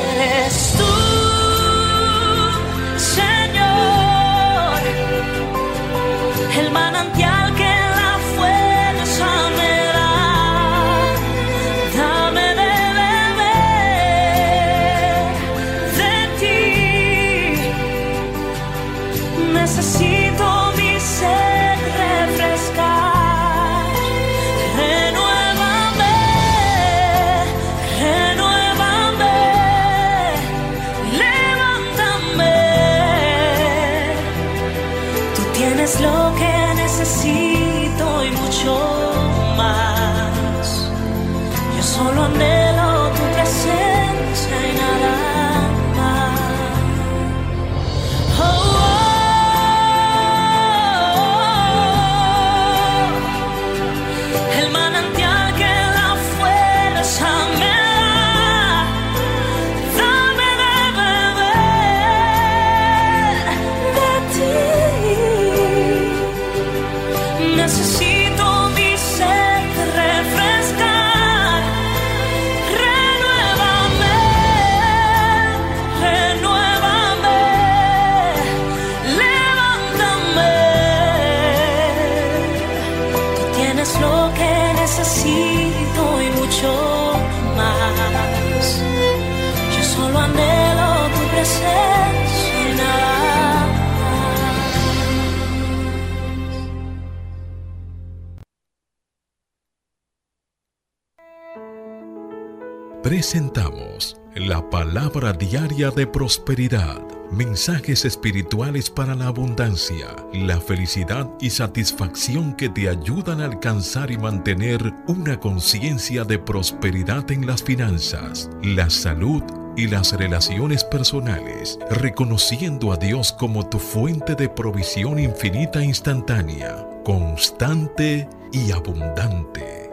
[103.03, 107.01] Presentamos la palabra diaria de prosperidad,
[107.31, 114.17] mensajes espirituales para la abundancia, la felicidad y satisfacción que te ayudan a alcanzar y
[114.17, 119.43] mantener una conciencia de prosperidad en las finanzas, la salud
[119.77, 126.85] y las relaciones personales, reconociendo a Dios como tu fuente de provisión infinita e instantánea,
[127.03, 129.89] constante y abundante.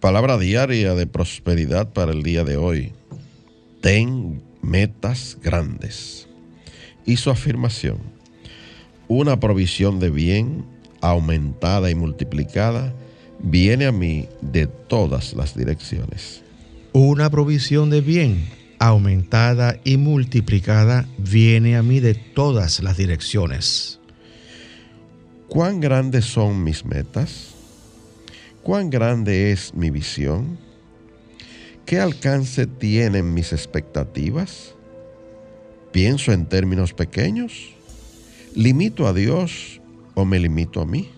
[0.00, 2.92] Palabra diaria de prosperidad para el día de hoy.
[3.80, 6.28] Ten metas grandes.
[7.06, 7.98] Y su afirmación.
[9.08, 10.64] Una provisión de bien
[11.00, 12.94] aumentada y multiplicada
[13.38, 16.43] viene a mí de todas las direcciones.
[16.96, 23.98] Una provisión de bien aumentada y multiplicada viene a mí de todas las direcciones.
[25.48, 27.56] ¿Cuán grandes son mis metas?
[28.62, 30.56] ¿Cuán grande es mi visión?
[31.84, 34.76] ¿Qué alcance tienen mis expectativas?
[35.90, 37.74] ¿Pienso en términos pequeños?
[38.54, 39.80] ¿Limito a Dios
[40.14, 41.10] o me limito a mí?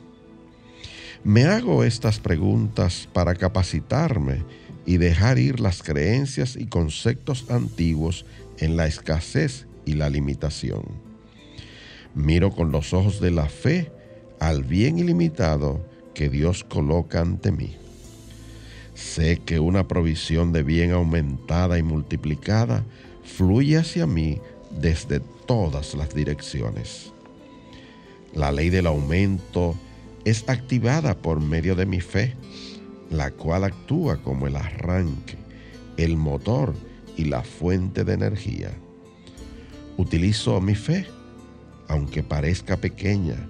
[1.22, 4.42] Me hago estas preguntas para capacitarme
[4.86, 8.24] y dejar ir las creencias y conceptos antiguos
[8.58, 10.82] en la escasez y la limitación.
[12.14, 13.92] Miro con los ojos de la fe
[14.40, 17.76] al bien ilimitado que Dios coloca ante mí.
[18.94, 22.84] Sé que una provisión de bien aumentada y multiplicada
[23.22, 27.12] fluye hacia mí desde todas las direcciones.
[28.34, 29.74] La ley del aumento
[30.24, 32.34] es activada por medio de mi fe,
[33.10, 35.36] la cual actúa como el arranque,
[35.96, 36.74] el motor
[37.16, 38.70] y la fuente de energía.
[39.96, 41.06] Utilizo mi fe,
[41.88, 43.48] aunque parezca pequeña,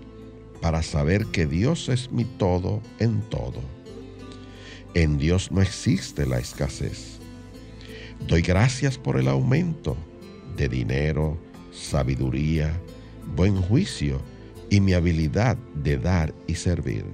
[0.61, 3.61] para saber que Dios es mi todo en todo.
[4.95, 7.19] En Dios no existe la escasez.
[8.27, 9.97] Doy gracias por el aumento
[10.57, 11.37] de dinero,
[11.71, 12.81] sabiduría,
[13.35, 14.21] buen juicio
[14.71, 17.05] y mi habilidad de dar y servir.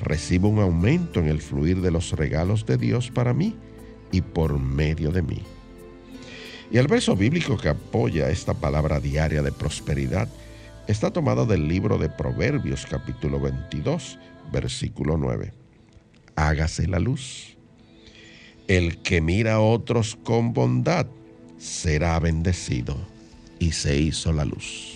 [0.00, 3.56] Recibo un aumento en el fluir de los regalos de Dios para mí
[4.12, 5.42] y por medio de mí.
[6.70, 10.28] Y el verso bíblico que apoya esta palabra diaria de prosperidad
[10.88, 14.18] está tomado del libro de Proverbios capítulo 22,
[14.52, 15.52] versículo 9.
[16.34, 17.56] Hágase la luz.
[18.68, 21.06] El que mira a otros con bondad
[21.58, 22.96] será bendecido.
[23.58, 24.95] Y se hizo la luz.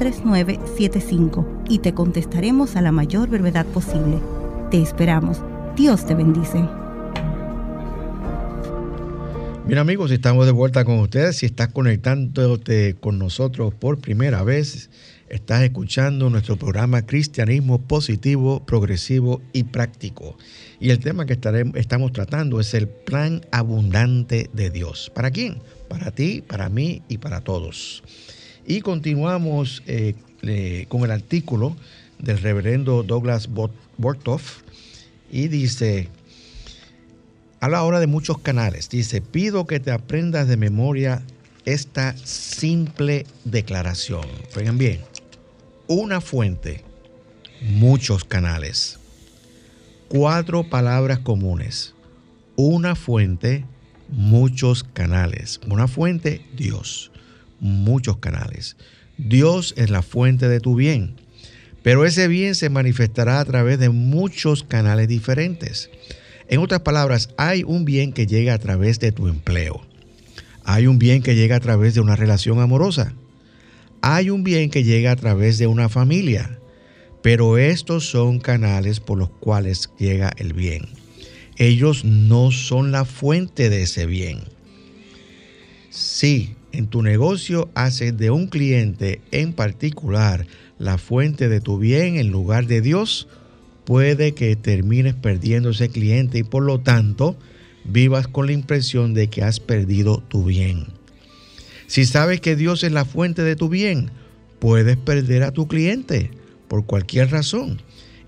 [0.00, 4.18] 809-350-3975 y te contestaremos a la mayor brevedad posible.
[4.70, 5.42] Te esperamos.
[5.76, 6.66] Dios te bendice.
[9.66, 11.36] Bien amigos, estamos de vuelta con ustedes.
[11.36, 14.90] Si estás conectándote con nosotros por primera vez,
[15.28, 20.36] estás escuchando nuestro programa Cristianismo Positivo, Progresivo y Práctico.
[20.80, 21.38] Y el tema que
[21.74, 25.12] estamos tratando es el plan abundante de Dios.
[25.14, 25.62] ¿Para quién?
[25.88, 28.02] Para ti, para mí y para todos.
[28.70, 30.14] Y continuamos eh,
[30.88, 31.76] con el artículo
[32.20, 33.48] del reverendo Douglas
[33.96, 34.60] Bortoff
[35.28, 36.08] y dice,
[37.58, 38.88] habla ahora de muchos canales.
[38.88, 41.20] Dice, pido que te aprendas de memoria
[41.64, 44.24] esta simple declaración.
[44.56, 45.00] Oigan bien,
[45.88, 46.84] una fuente,
[47.62, 49.00] muchos canales.
[50.06, 51.96] Cuatro palabras comunes.
[52.54, 53.64] Una fuente,
[54.10, 55.60] muchos canales.
[55.66, 57.09] Una fuente, Dios.
[57.60, 58.76] Muchos canales.
[59.18, 61.14] Dios es la fuente de tu bien.
[61.82, 65.90] Pero ese bien se manifestará a través de muchos canales diferentes.
[66.48, 69.86] En otras palabras, hay un bien que llega a través de tu empleo.
[70.64, 73.14] Hay un bien que llega a través de una relación amorosa.
[74.02, 76.58] Hay un bien que llega a través de una familia.
[77.22, 80.88] Pero estos son canales por los cuales llega el bien.
[81.56, 84.40] Ellos no son la fuente de ese bien.
[85.90, 90.46] Si en tu negocio haces de un cliente en particular
[90.78, 93.28] la fuente de tu bien en lugar de Dios,
[93.84, 97.36] puede que termines perdiendo ese cliente y por lo tanto
[97.84, 100.86] vivas con la impresión de que has perdido tu bien.
[101.86, 104.10] Si sabes que Dios es la fuente de tu bien,
[104.58, 106.30] puedes perder a tu cliente
[106.68, 107.82] por cualquier razón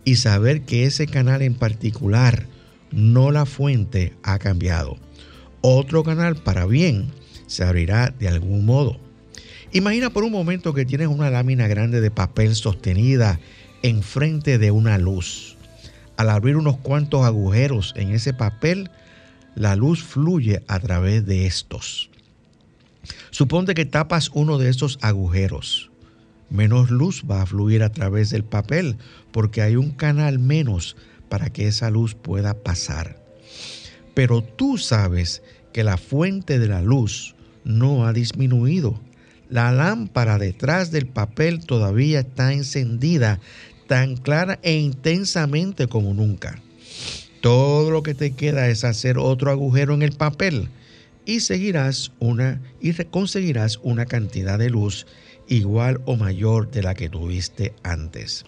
[0.05, 2.47] y saber que ese canal en particular,
[2.91, 4.99] no la fuente, ha cambiado.
[5.61, 7.13] Otro canal para bien
[7.53, 8.99] se abrirá de algún modo.
[9.73, 13.41] Imagina por un momento que tienes una lámina grande de papel sostenida
[13.83, 15.57] enfrente de una luz.
[16.17, 18.91] Al abrir unos cuantos agujeros en ese papel,
[19.55, 22.09] la luz fluye a través de estos.
[23.31, 25.91] Suponte que tapas uno de esos agujeros.
[26.49, 28.97] Menos luz va a fluir a través del papel
[29.31, 30.97] porque hay un canal menos
[31.29, 33.23] para que esa luz pueda pasar.
[34.15, 35.43] Pero tú sabes
[35.73, 37.35] que la fuente de la luz
[37.65, 39.01] no ha disminuido.
[39.49, 43.41] La lámpara detrás del papel todavía está encendida
[43.87, 46.61] tan clara e intensamente como nunca.
[47.41, 50.69] Todo lo que te queda es hacer otro agujero en el papel
[51.27, 55.07] y seguirás una y conseguirás una cantidad de luz
[55.49, 58.45] igual o mayor de la que tuviste antes.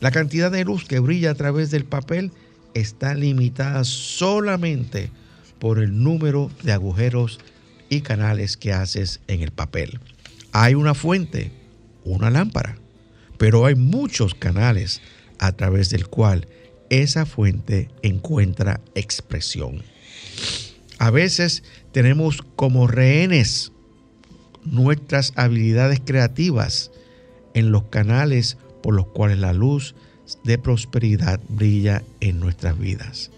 [0.00, 2.32] La cantidad de luz que brilla a través del papel
[2.74, 5.10] está limitada solamente
[5.58, 7.40] por el número de agujeros
[7.88, 10.00] y canales que haces en el papel.
[10.52, 11.52] Hay una fuente,
[12.04, 12.78] una lámpara,
[13.38, 15.00] pero hay muchos canales
[15.38, 16.48] a través del cual
[16.90, 19.82] esa fuente encuentra expresión.
[20.98, 21.62] A veces
[21.92, 23.72] tenemos como rehenes
[24.64, 26.90] nuestras habilidades creativas
[27.54, 29.94] en los canales por los cuales la luz
[30.44, 33.30] de prosperidad brilla en nuestras vidas.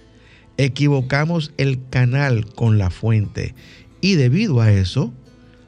[0.57, 3.55] Equivocamos el canal con la fuente
[4.01, 5.13] y debido a eso,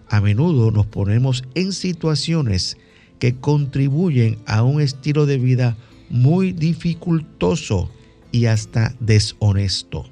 [0.09, 2.76] a menudo nos ponemos en situaciones
[3.18, 5.76] que contribuyen a un estilo de vida
[6.09, 7.91] muy dificultoso
[8.33, 10.07] y hasta deshonesto.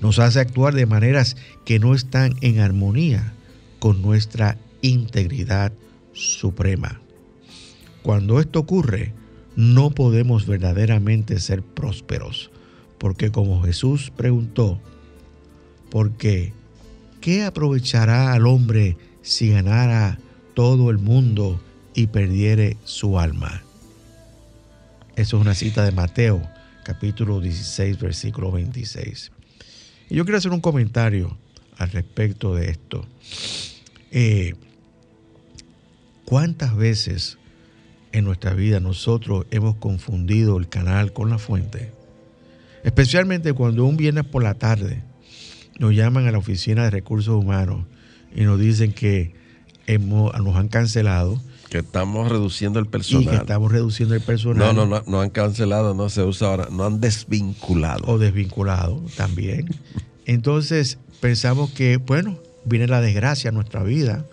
[0.00, 3.34] Nos hace actuar de maneras que no están en armonía
[3.78, 5.72] con nuestra integridad
[6.12, 7.00] suprema.
[8.02, 9.12] Cuando esto ocurre,
[9.56, 12.50] no podemos verdaderamente ser prósperos,
[12.98, 14.80] porque como Jesús preguntó,
[15.90, 16.12] ¿por
[17.20, 17.30] qué?
[17.30, 20.18] ¿Qué aprovechará al hombre si ganara
[20.54, 21.60] todo el mundo
[21.94, 23.62] y perdiere su alma?
[25.16, 26.42] Eso es una cita de Mateo,
[26.82, 29.32] capítulo 16, versículo 26.
[30.08, 31.36] Y yo quiero hacer un comentario
[31.76, 33.06] al respecto de esto.
[34.10, 34.54] Eh,
[36.24, 37.38] ¿Cuántas veces
[38.12, 41.92] en nuestra vida nosotros hemos confundido el canal con la fuente?
[42.82, 45.09] Especialmente cuando un viernes por la tarde
[45.80, 47.86] nos llaman a la oficina de recursos humanos
[48.36, 49.32] y nos dicen que
[49.86, 53.34] hemos, nos han cancelado Que estamos reduciendo el y que personal.
[53.34, 54.76] estamos reduciendo el personal.
[54.76, 58.04] No, no, no, no han cancelado, no se usa ahora, no han desvinculado.
[58.06, 59.68] o desvinculado también.
[60.26, 64.26] Entonces pensamos que, bueno, viene la desgracia a nuestra vida,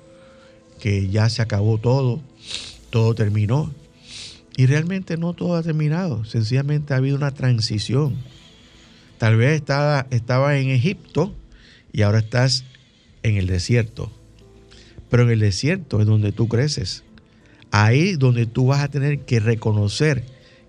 [0.82, 2.20] que ya se acabó todo,
[2.90, 3.72] todo terminó.
[4.58, 8.16] Y realmente no todo ha terminado, sencillamente ha habido una transición.
[9.18, 11.34] Tal vez estaba, estaba en Egipto
[11.92, 12.64] y ahora estás
[13.24, 14.12] en el desierto.
[15.10, 17.04] Pero en el desierto es donde tú creces.
[17.72, 20.24] Ahí donde tú vas a tener que reconocer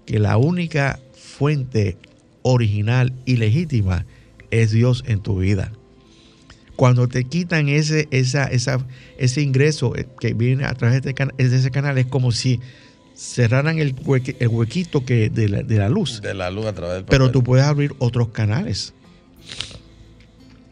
[0.06, 1.96] que la única fuente
[2.42, 4.06] original y legítima
[4.50, 5.72] es Dios en tu vida.
[6.76, 8.86] Cuando te quitan ese, esa, esa,
[9.18, 12.60] ese ingreso eh, que viene a través este de ese canal, es como si
[13.18, 16.20] cerraran el, hueque- el huequito que de, la, de la luz.
[16.22, 18.94] De la luz a través del Pero tú puedes abrir otros canales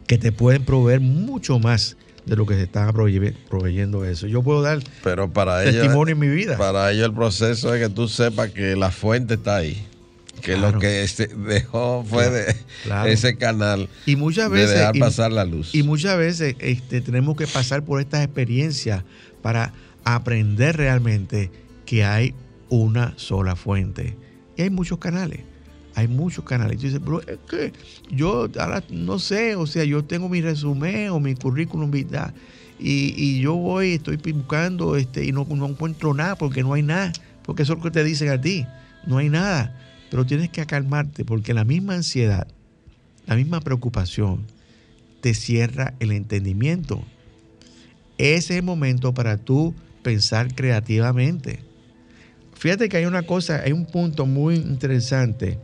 [0.07, 4.27] que te pueden proveer mucho más de lo que se está proveye- proveyendo eso.
[4.27, 6.57] Yo puedo dar Pero para ello, testimonio en mi vida.
[6.57, 9.85] para ello el proceso es que tú sepas que la fuente está ahí.
[10.41, 10.73] Que Claro.
[10.73, 13.09] lo que se dejó fue de Claro.
[13.09, 15.73] ese canal Y muchas de veces, dejar y- pasar la luz.
[15.75, 19.03] Y muchas veces este, tenemos que pasar por estas experiencias
[19.41, 19.73] para
[20.05, 21.49] aprender realmente
[21.87, 22.35] que hay
[22.69, 24.15] una sola fuente.
[24.55, 25.39] Y hay muchos canales.
[25.95, 26.75] Hay muchos canales.
[26.75, 27.73] Y tú dices, pero es que
[28.11, 32.33] yo ahora no sé, o sea, yo tengo mi resumen o mi currículum vitae
[32.79, 36.83] y, y yo voy, estoy buscando este, y no, no encuentro nada porque no hay
[36.83, 37.11] nada.
[37.43, 38.67] Porque eso es lo que te dicen a ti.
[39.07, 39.75] No hay nada.
[40.11, 42.47] Pero tienes que acalmarte porque la misma ansiedad,
[43.25, 44.45] la misma preocupación,
[45.21, 47.01] te cierra el entendimiento.
[48.17, 49.73] Ese es el momento para tú
[50.03, 51.66] pensar creativamente.
[52.59, 55.57] Fíjate que hay una cosa, hay un punto muy interesante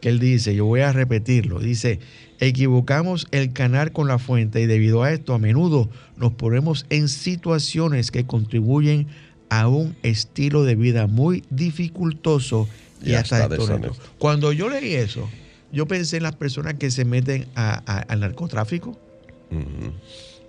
[0.00, 1.98] que él dice, yo voy a repetirlo, dice,
[2.38, 7.08] equivocamos el canal con la fuente y debido a esto a menudo nos ponemos en
[7.08, 9.08] situaciones que contribuyen
[9.50, 12.68] a un estilo de vida muy dificultoso
[13.02, 13.48] y, Y hasta,
[13.88, 13.88] hasta.
[14.18, 15.28] Cuando yo leí eso,
[15.72, 18.96] yo pensé en las personas que se meten a- a- al narcotráfico,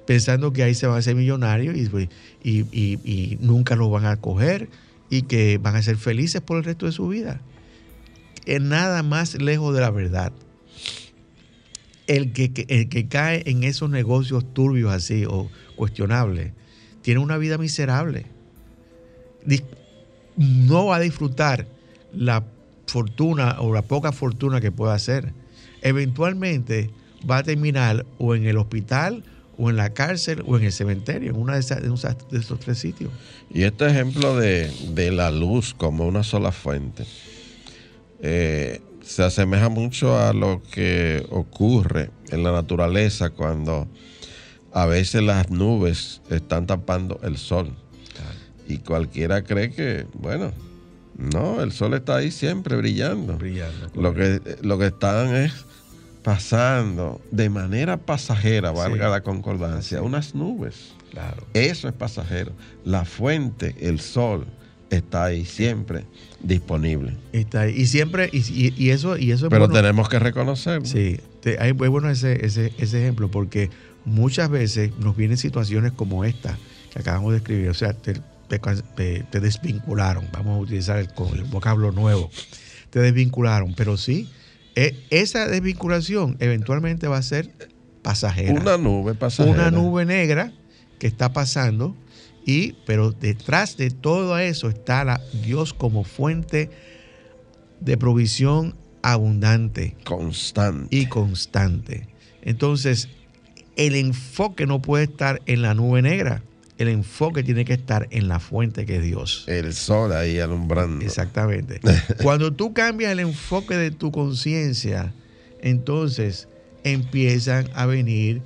[0.06, 1.88] pensando que ahí se van a hacer millonarios y,
[2.44, 4.70] y- y- y nunca los van a coger
[5.10, 7.42] y que van a ser felices por el resto de su vida.
[8.46, 10.32] Es nada más lejos de la verdad.
[12.08, 16.54] El que, el que cae en esos negocios turbios así o cuestionables
[17.02, 18.26] tiene una vida miserable.
[20.36, 21.68] No va a disfrutar
[22.14, 22.44] la
[22.88, 25.34] fortuna o la poca fortuna que pueda hacer.
[25.82, 26.90] Eventualmente
[27.30, 29.24] va a terminar o en el hospital
[29.62, 32.40] o en la cárcel o en el cementerio, en una de, esas- de esas- de
[32.40, 33.12] esos tres sitios.
[33.54, 37.06] Y este ejemplo de, de la luz como una sola fuente
[38.22, 43.88] eh, se asemeja mucho a lo que ocurre en la naturaleza cuando
[44.72, 47.72] a veces las nubes están tapando el sol.
[48.68, 50.52] Y cualquiera cree que, bueno,
[51.18, 53.36] no, el sol está ahí siempre brillando.
[53.38, 53.90] Brillando.
[53.96, 55.52] Lo que, lo que están es
[56.24, 59.12] pasando de manera pasajera, valga Sí.
[59.12, 60.92] la concordancia, unas nubes.
[61.12, 61.46] Claro.
[61.54, 62.52] Eso es pasajero.
[62.86, 64.46] La fuente, el sol,
[64.90, 66.06] está ahí siempre
[66.42, 67.16] disponible.
[67.34, 67.74] Está ahí.
[67.76, 69.74] Y siempre, y, y- y eso, y eso es Pero bueno.
[69.82, 70.86] tenemos que reconocerlo.
[70.86, 73.70] Sí, te- hay- es bueno ese, ese, ese ejemplo porque
[74.06, 76.58] muchas veces nos vienen situaciones como esta
[76.94, 77.70] que acabamos de escribir.
[77.70, 78.14] O sea, te,
[78.50, 80.26] te desvincularon.
[80.32, 82.30] Vamos a utilizar el, el vocablo nuevo.
[82.90, 83.74] Te desvincularon.
[83.76, 84.28] Pero sí,
[85.10, 87.52] esa desvinculación eventualmente va a ser
[88.02, 88.60] pasajera.
[88.60, 89.54] Una nube pasajera.
[89.54, 90.54] Una nube negra
[91.00, 91.96] que está pasando.
[92.46, 96.70] Y, pero detrás de todo eso está la, Dios como fuente
[97.80, 100.96] de provisión abundante constante.
[100.96, 102.08] y constante.
[102.42, 103.10] Entonces,
[103.76, 106.44] el enfoque no puede estar en la nube negra.
[106.80, 109.44] El enfoque tiene que estar en la fuente que es Dios.
[109.48, 111.06] El sol ahí alumbrando.
[111.06, 111.82] Exactamente.
[112.24, 115.14] Cuando tú cambias el enfoque de tu conciencia,
[115.62, 116.48] entonces
[116.86, 118.42] empiezan a venir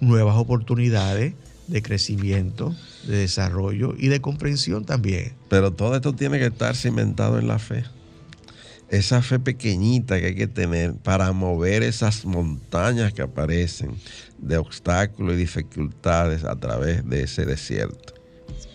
[0.00, 1.34] nuevas oportunidades
[1.66, 2.74] de crecimiento,
[3.06, 5.34] de desarrollo y de comprensión también.
[5.50, 7.84] Pero todo esto tiene que estar cimentado en la fe.
[8.88, 13.96] Esa fe pequeñita que hay que tener para mover esas montañas que aparecen
[14.38, 18.14] de obstáculos y dificultades a través de ese desierto.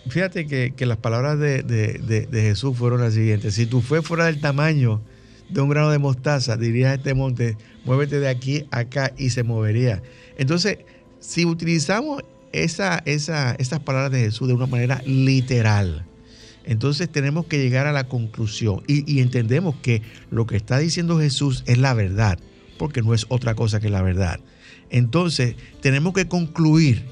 [0.08, 3.54] Fíjate que, que las palabras de, de- Jesús fueron las siguientes.
[3.54, 5.00] Si tu fe fuera del tamaño
[5.48, 9.30] de un grano de mostaza, dirías a este monte, muévete de aquí a acá y
[9.30, 10.02] se movería.
[10.38, 10.78] Entonces,
[11.20, 16.04] si utilizamos esa, esa, esas palabras de Jesús de una manera literal,
[16.64, 21.64] entonces tenemos que llegar a la conclusión y entendemos que lo que está diciendo Jesús
[21.66, 22.38] es la verdad,
[22.78, 24.40] porque no es otra cosa que la verdad.
[24.92, 27.02] Entonces, tenemos que concluir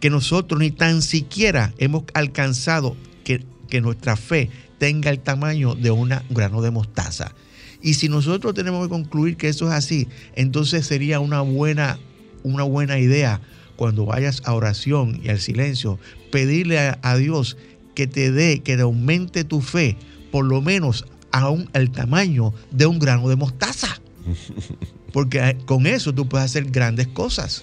[0.00, 5.90] que nosotros ni tan siquiera hemos alcanzado que, que nuestra fe tenga el tamaño de
[5.90, 7.34] un grano de mostaza.
[7.82, 11.98] Y si nosotros tenemos que concluir que eso es así, entonces sería una buena,
[12.42, 13.42] una buena idea
[13.76, 15.98] cuando vayas a oración y al silencio,
[16.32, 17.58] pedirle a, Dios
[17.94, 19.98] que te dé, que te aumente tu fe,
[20.32, 24.00] por lo menos a un, el tamaño de un grano de mostaza.
[25.14, 27.62] Porque con eso tú puedes hacer grandes cosas.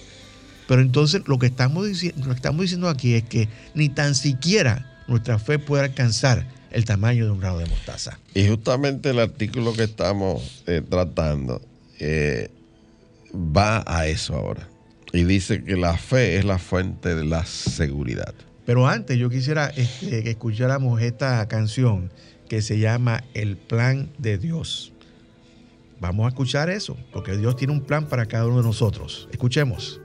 [0.66, 4.14] Pero entonces lo que estamos, diciendo, lo que estamos diciendo aquí es que ni tan
[4.14, 8.18] siquiera nuestra fe puede alcanzar el tamaño de un grano de mostaza.
[8.32, 11.60] Y justamente el artículo que estamos eh, tratando
[11.98, 12.48] eh,
[13.34, 14.66] va a eso ahora.
[15.12, 18.32] Y dice que la fe es la fuente de la seguridad.
[18.64, 22.10] Pero antes yo quisiera este, que escucháramos esta canción
[22.48, 24.91] que se llama El plan de Dios.
[26.02, 29.28] Vamos a escuchar eso, porque Dios tiene un plan para cada uno de nosotros.
[29.30, 30.00] Escuchemos.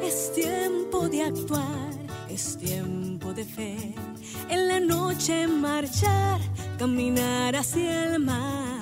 [0.00, 1.90] Es tiempo de actuar,
[2.30, 3.94] es tiempo de fe.
[4.48, 6.40] En la noche marchar,
[6.78, 8.76] caminar hacia el mar.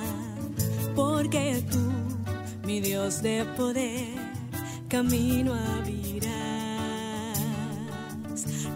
[0.94, 1.64] Porque
[2.74, 4.08] mi Dios de poder,
[4.88, 6.32] camino abrirás.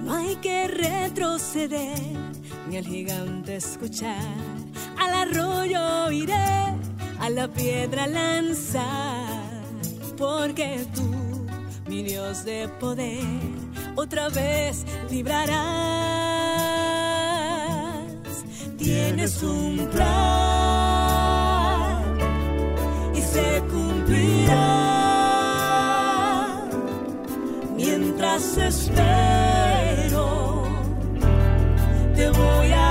[0.05, 1.99] No hay que retroceder,
[2.69, 4.23] ni al gigante escuchar.
[5.01, 6.35] Al arroyo iré,
[7.19, 9.43] a la piedra lanzar.
[10.17, 11.11] Porque tú
[11.89, 13.25] mi Dios de poder,
[13.97, 15.59] otra vez librarás.
[18.79, 20.39] Tienes un plan
[23.13, 23.21] y
[27.77, 29.03] Mientras espero,
[32.17, 32.88] te voy a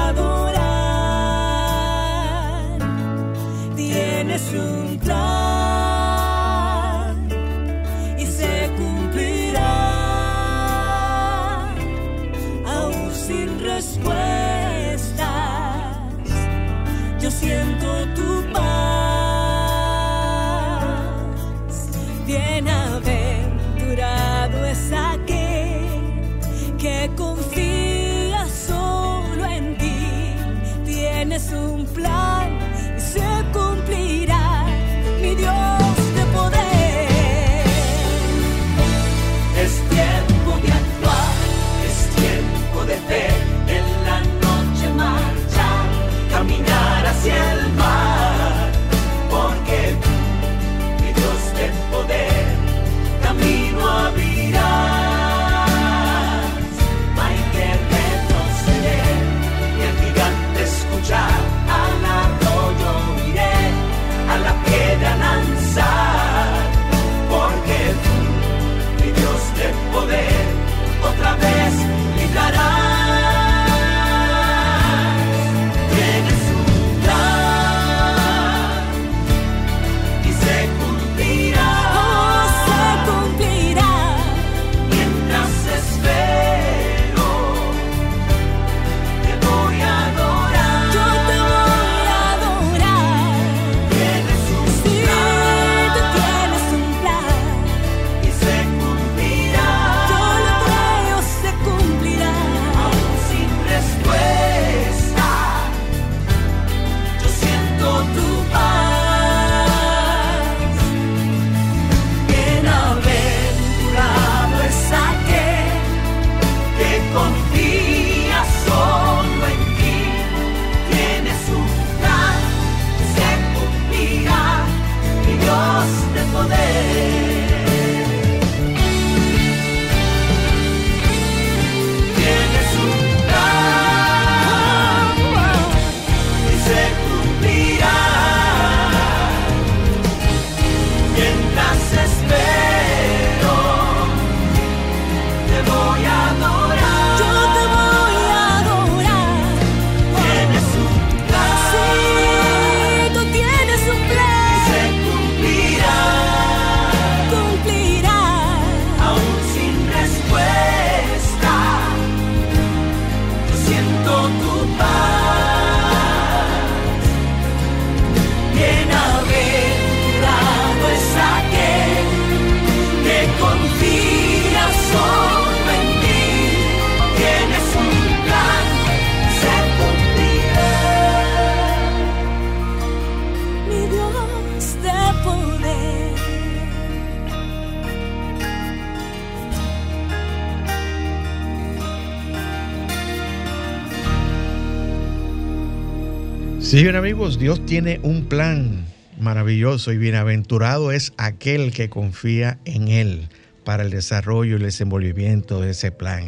[196.77, 198.85] Sí, amigos, Dios tiene un plan
[199.19, 203.29] maravilloso y bienaventurado es aquel que confía en Él
[203.63, 206.25] para el desarrollo y el desenvolvimiento de ese plan.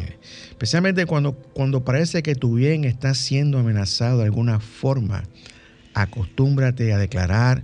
[0.48, 5.22] Especialmente cuando, cuando parece que tu bien está siendo amenazado de alguna forma,
[5.94, 7.62] acostúmbrate a declarar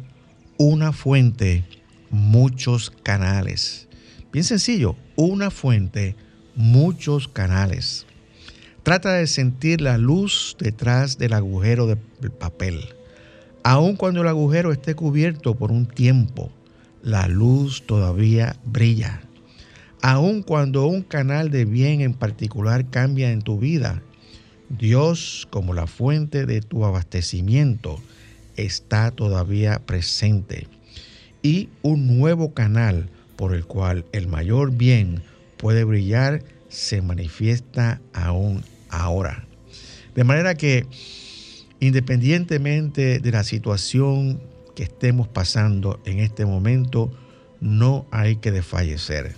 [0.57, 1.65] una fuente,
[2.11, 3.89] muchos canales.
[4.33, 6.15] Bien sencillo, una fuente,
[6.55, 8.06] muchos canales.
[8.87, 12.85] Trata de sentir la luz detrás del agujero del papel.
[13.65, 16.53] Aun cuando el agujero esté cubierto por un tiempo,
[17.03, 19.23] la luz todavía brilla.
[20.03, 24.03] Aun cuando un canal de bien en particular cambia en tu vida,
[24.69, 28.01] Dios como la fuente de tu abastecimiento
[28.57, 30.69] está todavía presente.
[31.43, 35.25] Y un nuevo canal por el cual el mayor bien
[35.57, 38.63] puede brillar se manifiesta aún
[39.03, 39.47] ahora.
[40.15, 40.87] De manera que
[41.81, 44.41] independientemente de la situación
[44.75, 47.13] que estemos pasando en este momento,
[47.61, 49.35] no hay que desfallecer.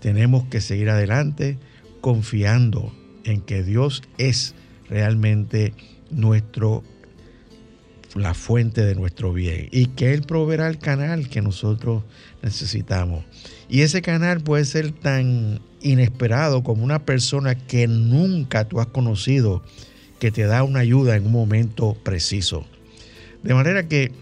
[0.00, 1.58] Tenemos que seguir adelante
[2.00, 2.92] confiando
[3.24, 4.54] en que Dios es
[4.88, 5.74] realmente
[6.10, 6.82] nuestro
[8.16, 12.02] la fuente de nuestro bien y que Él proveerá el canal que nosotros
[12.42, 13.24] necesitamos.
[13.68, 19.62] Y ese canal puede ser tan inesperado como una persona que nunca tú has conocido
[20.18, 22.66] que te da una ayuda en un momento preciso.
[23.42, 24.12] De manera que,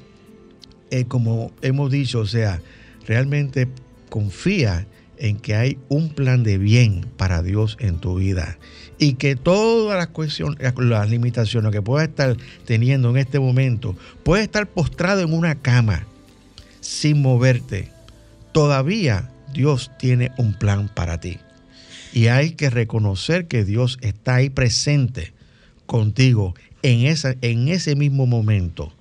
[0.90, 2.62] eh, como hemos dicho, o sea,
[3.06, 3.68] realmente
[4.08, 4.86] confía
[5.18, 8.58] en que hay un plan de bien para Dios en tu vida
[8.98, 14.44] y que todas las cuestiones, las limitaciones que puedas estar teniendo en este momento, puedes
[14.44, 16.06] estar postrado en una cama
[16.80, 17.90] sin moverte.
[18.52, 21.38] Todavía Dios tiene un plan para ti.
[22.12, 25.32] Y hay que reconocer que Dios está ahí presente
[25.86, 28.92] contigo en, esa, en ese mismo momento,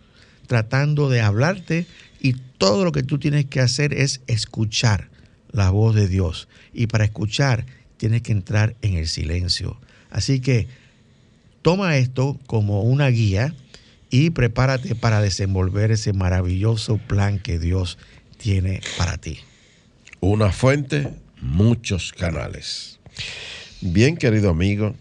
[0.48, 1.86] tratando de hablarte
[2.20, 5.10] y todo lo que tú tienes que hacer es escuchar
[5.52, 6.48] la voz de Dios.
[6.74, 7.66] Y para escuchar
[7.98, 9.80] tienes que entrar en el silencio.
[10.10, 10.68] Así que
[11.62, 13.54] toma esto como una guía
[14.10, 17.98] y prepárate para desenvolver ese maravilloso plan que Dios
[18.38, 19.40] tiene para ti.
[20.20, 21.10] Una fuente,
[21.42, 22.97] muchos canales.
[23.82, 24.96] Bien, querido amigo,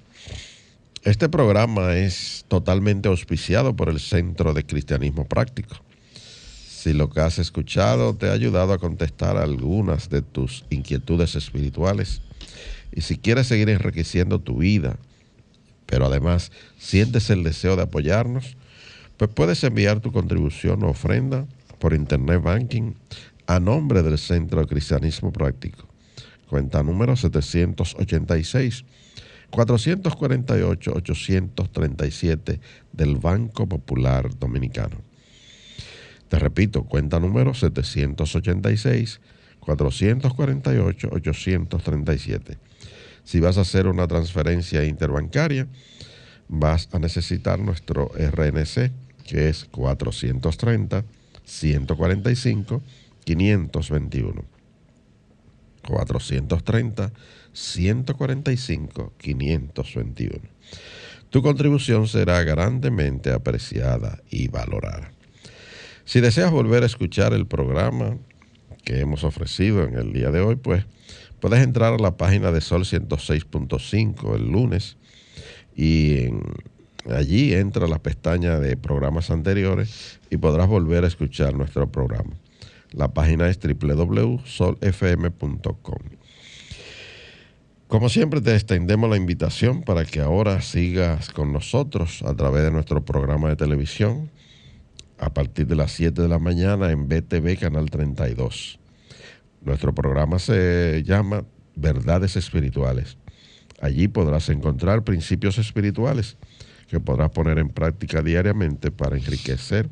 [1.03, 5.77] este programa es totalmente auspiciado por el Centro de Cristianismo Práctico.
[6.69, 12.23] Si lo que has escuchado te ha ayudado a contestar algunas de tus inquietudes espirituales,
[12.93, 14.99] y si quieres seguir enriqueciendo tu vida,
[15.87, 18.57] pero además sientes el deseo de apoyarnos,
[19.17, 21.47] pues puedes enviar tu contribución o ofrenda
[21.79, 22.93] por Internet Banking
[23.47, 25.87] a nombre del Centro de Cristianismo Práctico.
[26.49, 28.85] Cuenta número 786
[29.51, 32.61] 448 837
[32.93, 34.97] del Banco Popular Dominicano.
[36.29, 39.21] Te repito, cuenta número 786
[39.61, 42.59] 448 837
[43.27, 45.67] si vas a hacer una transferencia interbancaria,
[46.47, 48.93] vas a necesitar nuestro RNC,
[49.27, 51.05] que es 430
[51.45, 52.83] 145
[53.25, 54.56] 521.
[55.93, 57.13] 430
[57.53, 60.41] 145 521.
[61.31, 65.13] Tu contribución será grandemente apreciada y valorada.
[66.05, 68.19] Si deseas volver a escuchar el programa
[68.85, 70.85] que hemos ofrecido en el día de hoy, pues
[71.41, 74.97] Puedes entrar a la página de Sol 106.5 el lunes
[75.77, 76.29] y
[77.11, 82.35] allí entra la pestaña de programas anteriores y podrás volver a escuchar nuestro programa.
[82.93, 84.37] La página es www.solfm.com.
[87.89, 92.73] Como siempre te extendemos la invitación para que ahora sigas con nosotros a través de
[92.73, 94.31] nuestro programa de televisión
[95.19, 98.79] a partir de las 7 de la mañana en BTV Canal 32.
[99.63, 101.45] Nuestro programa se llama
[101.77, 103.19] Verdades Espirituales.
[103.81, 106.37] Allí podrás encontrar principios espirituales
[106.89, 109.89] que podrás poner en práctica diariamente para enriquecer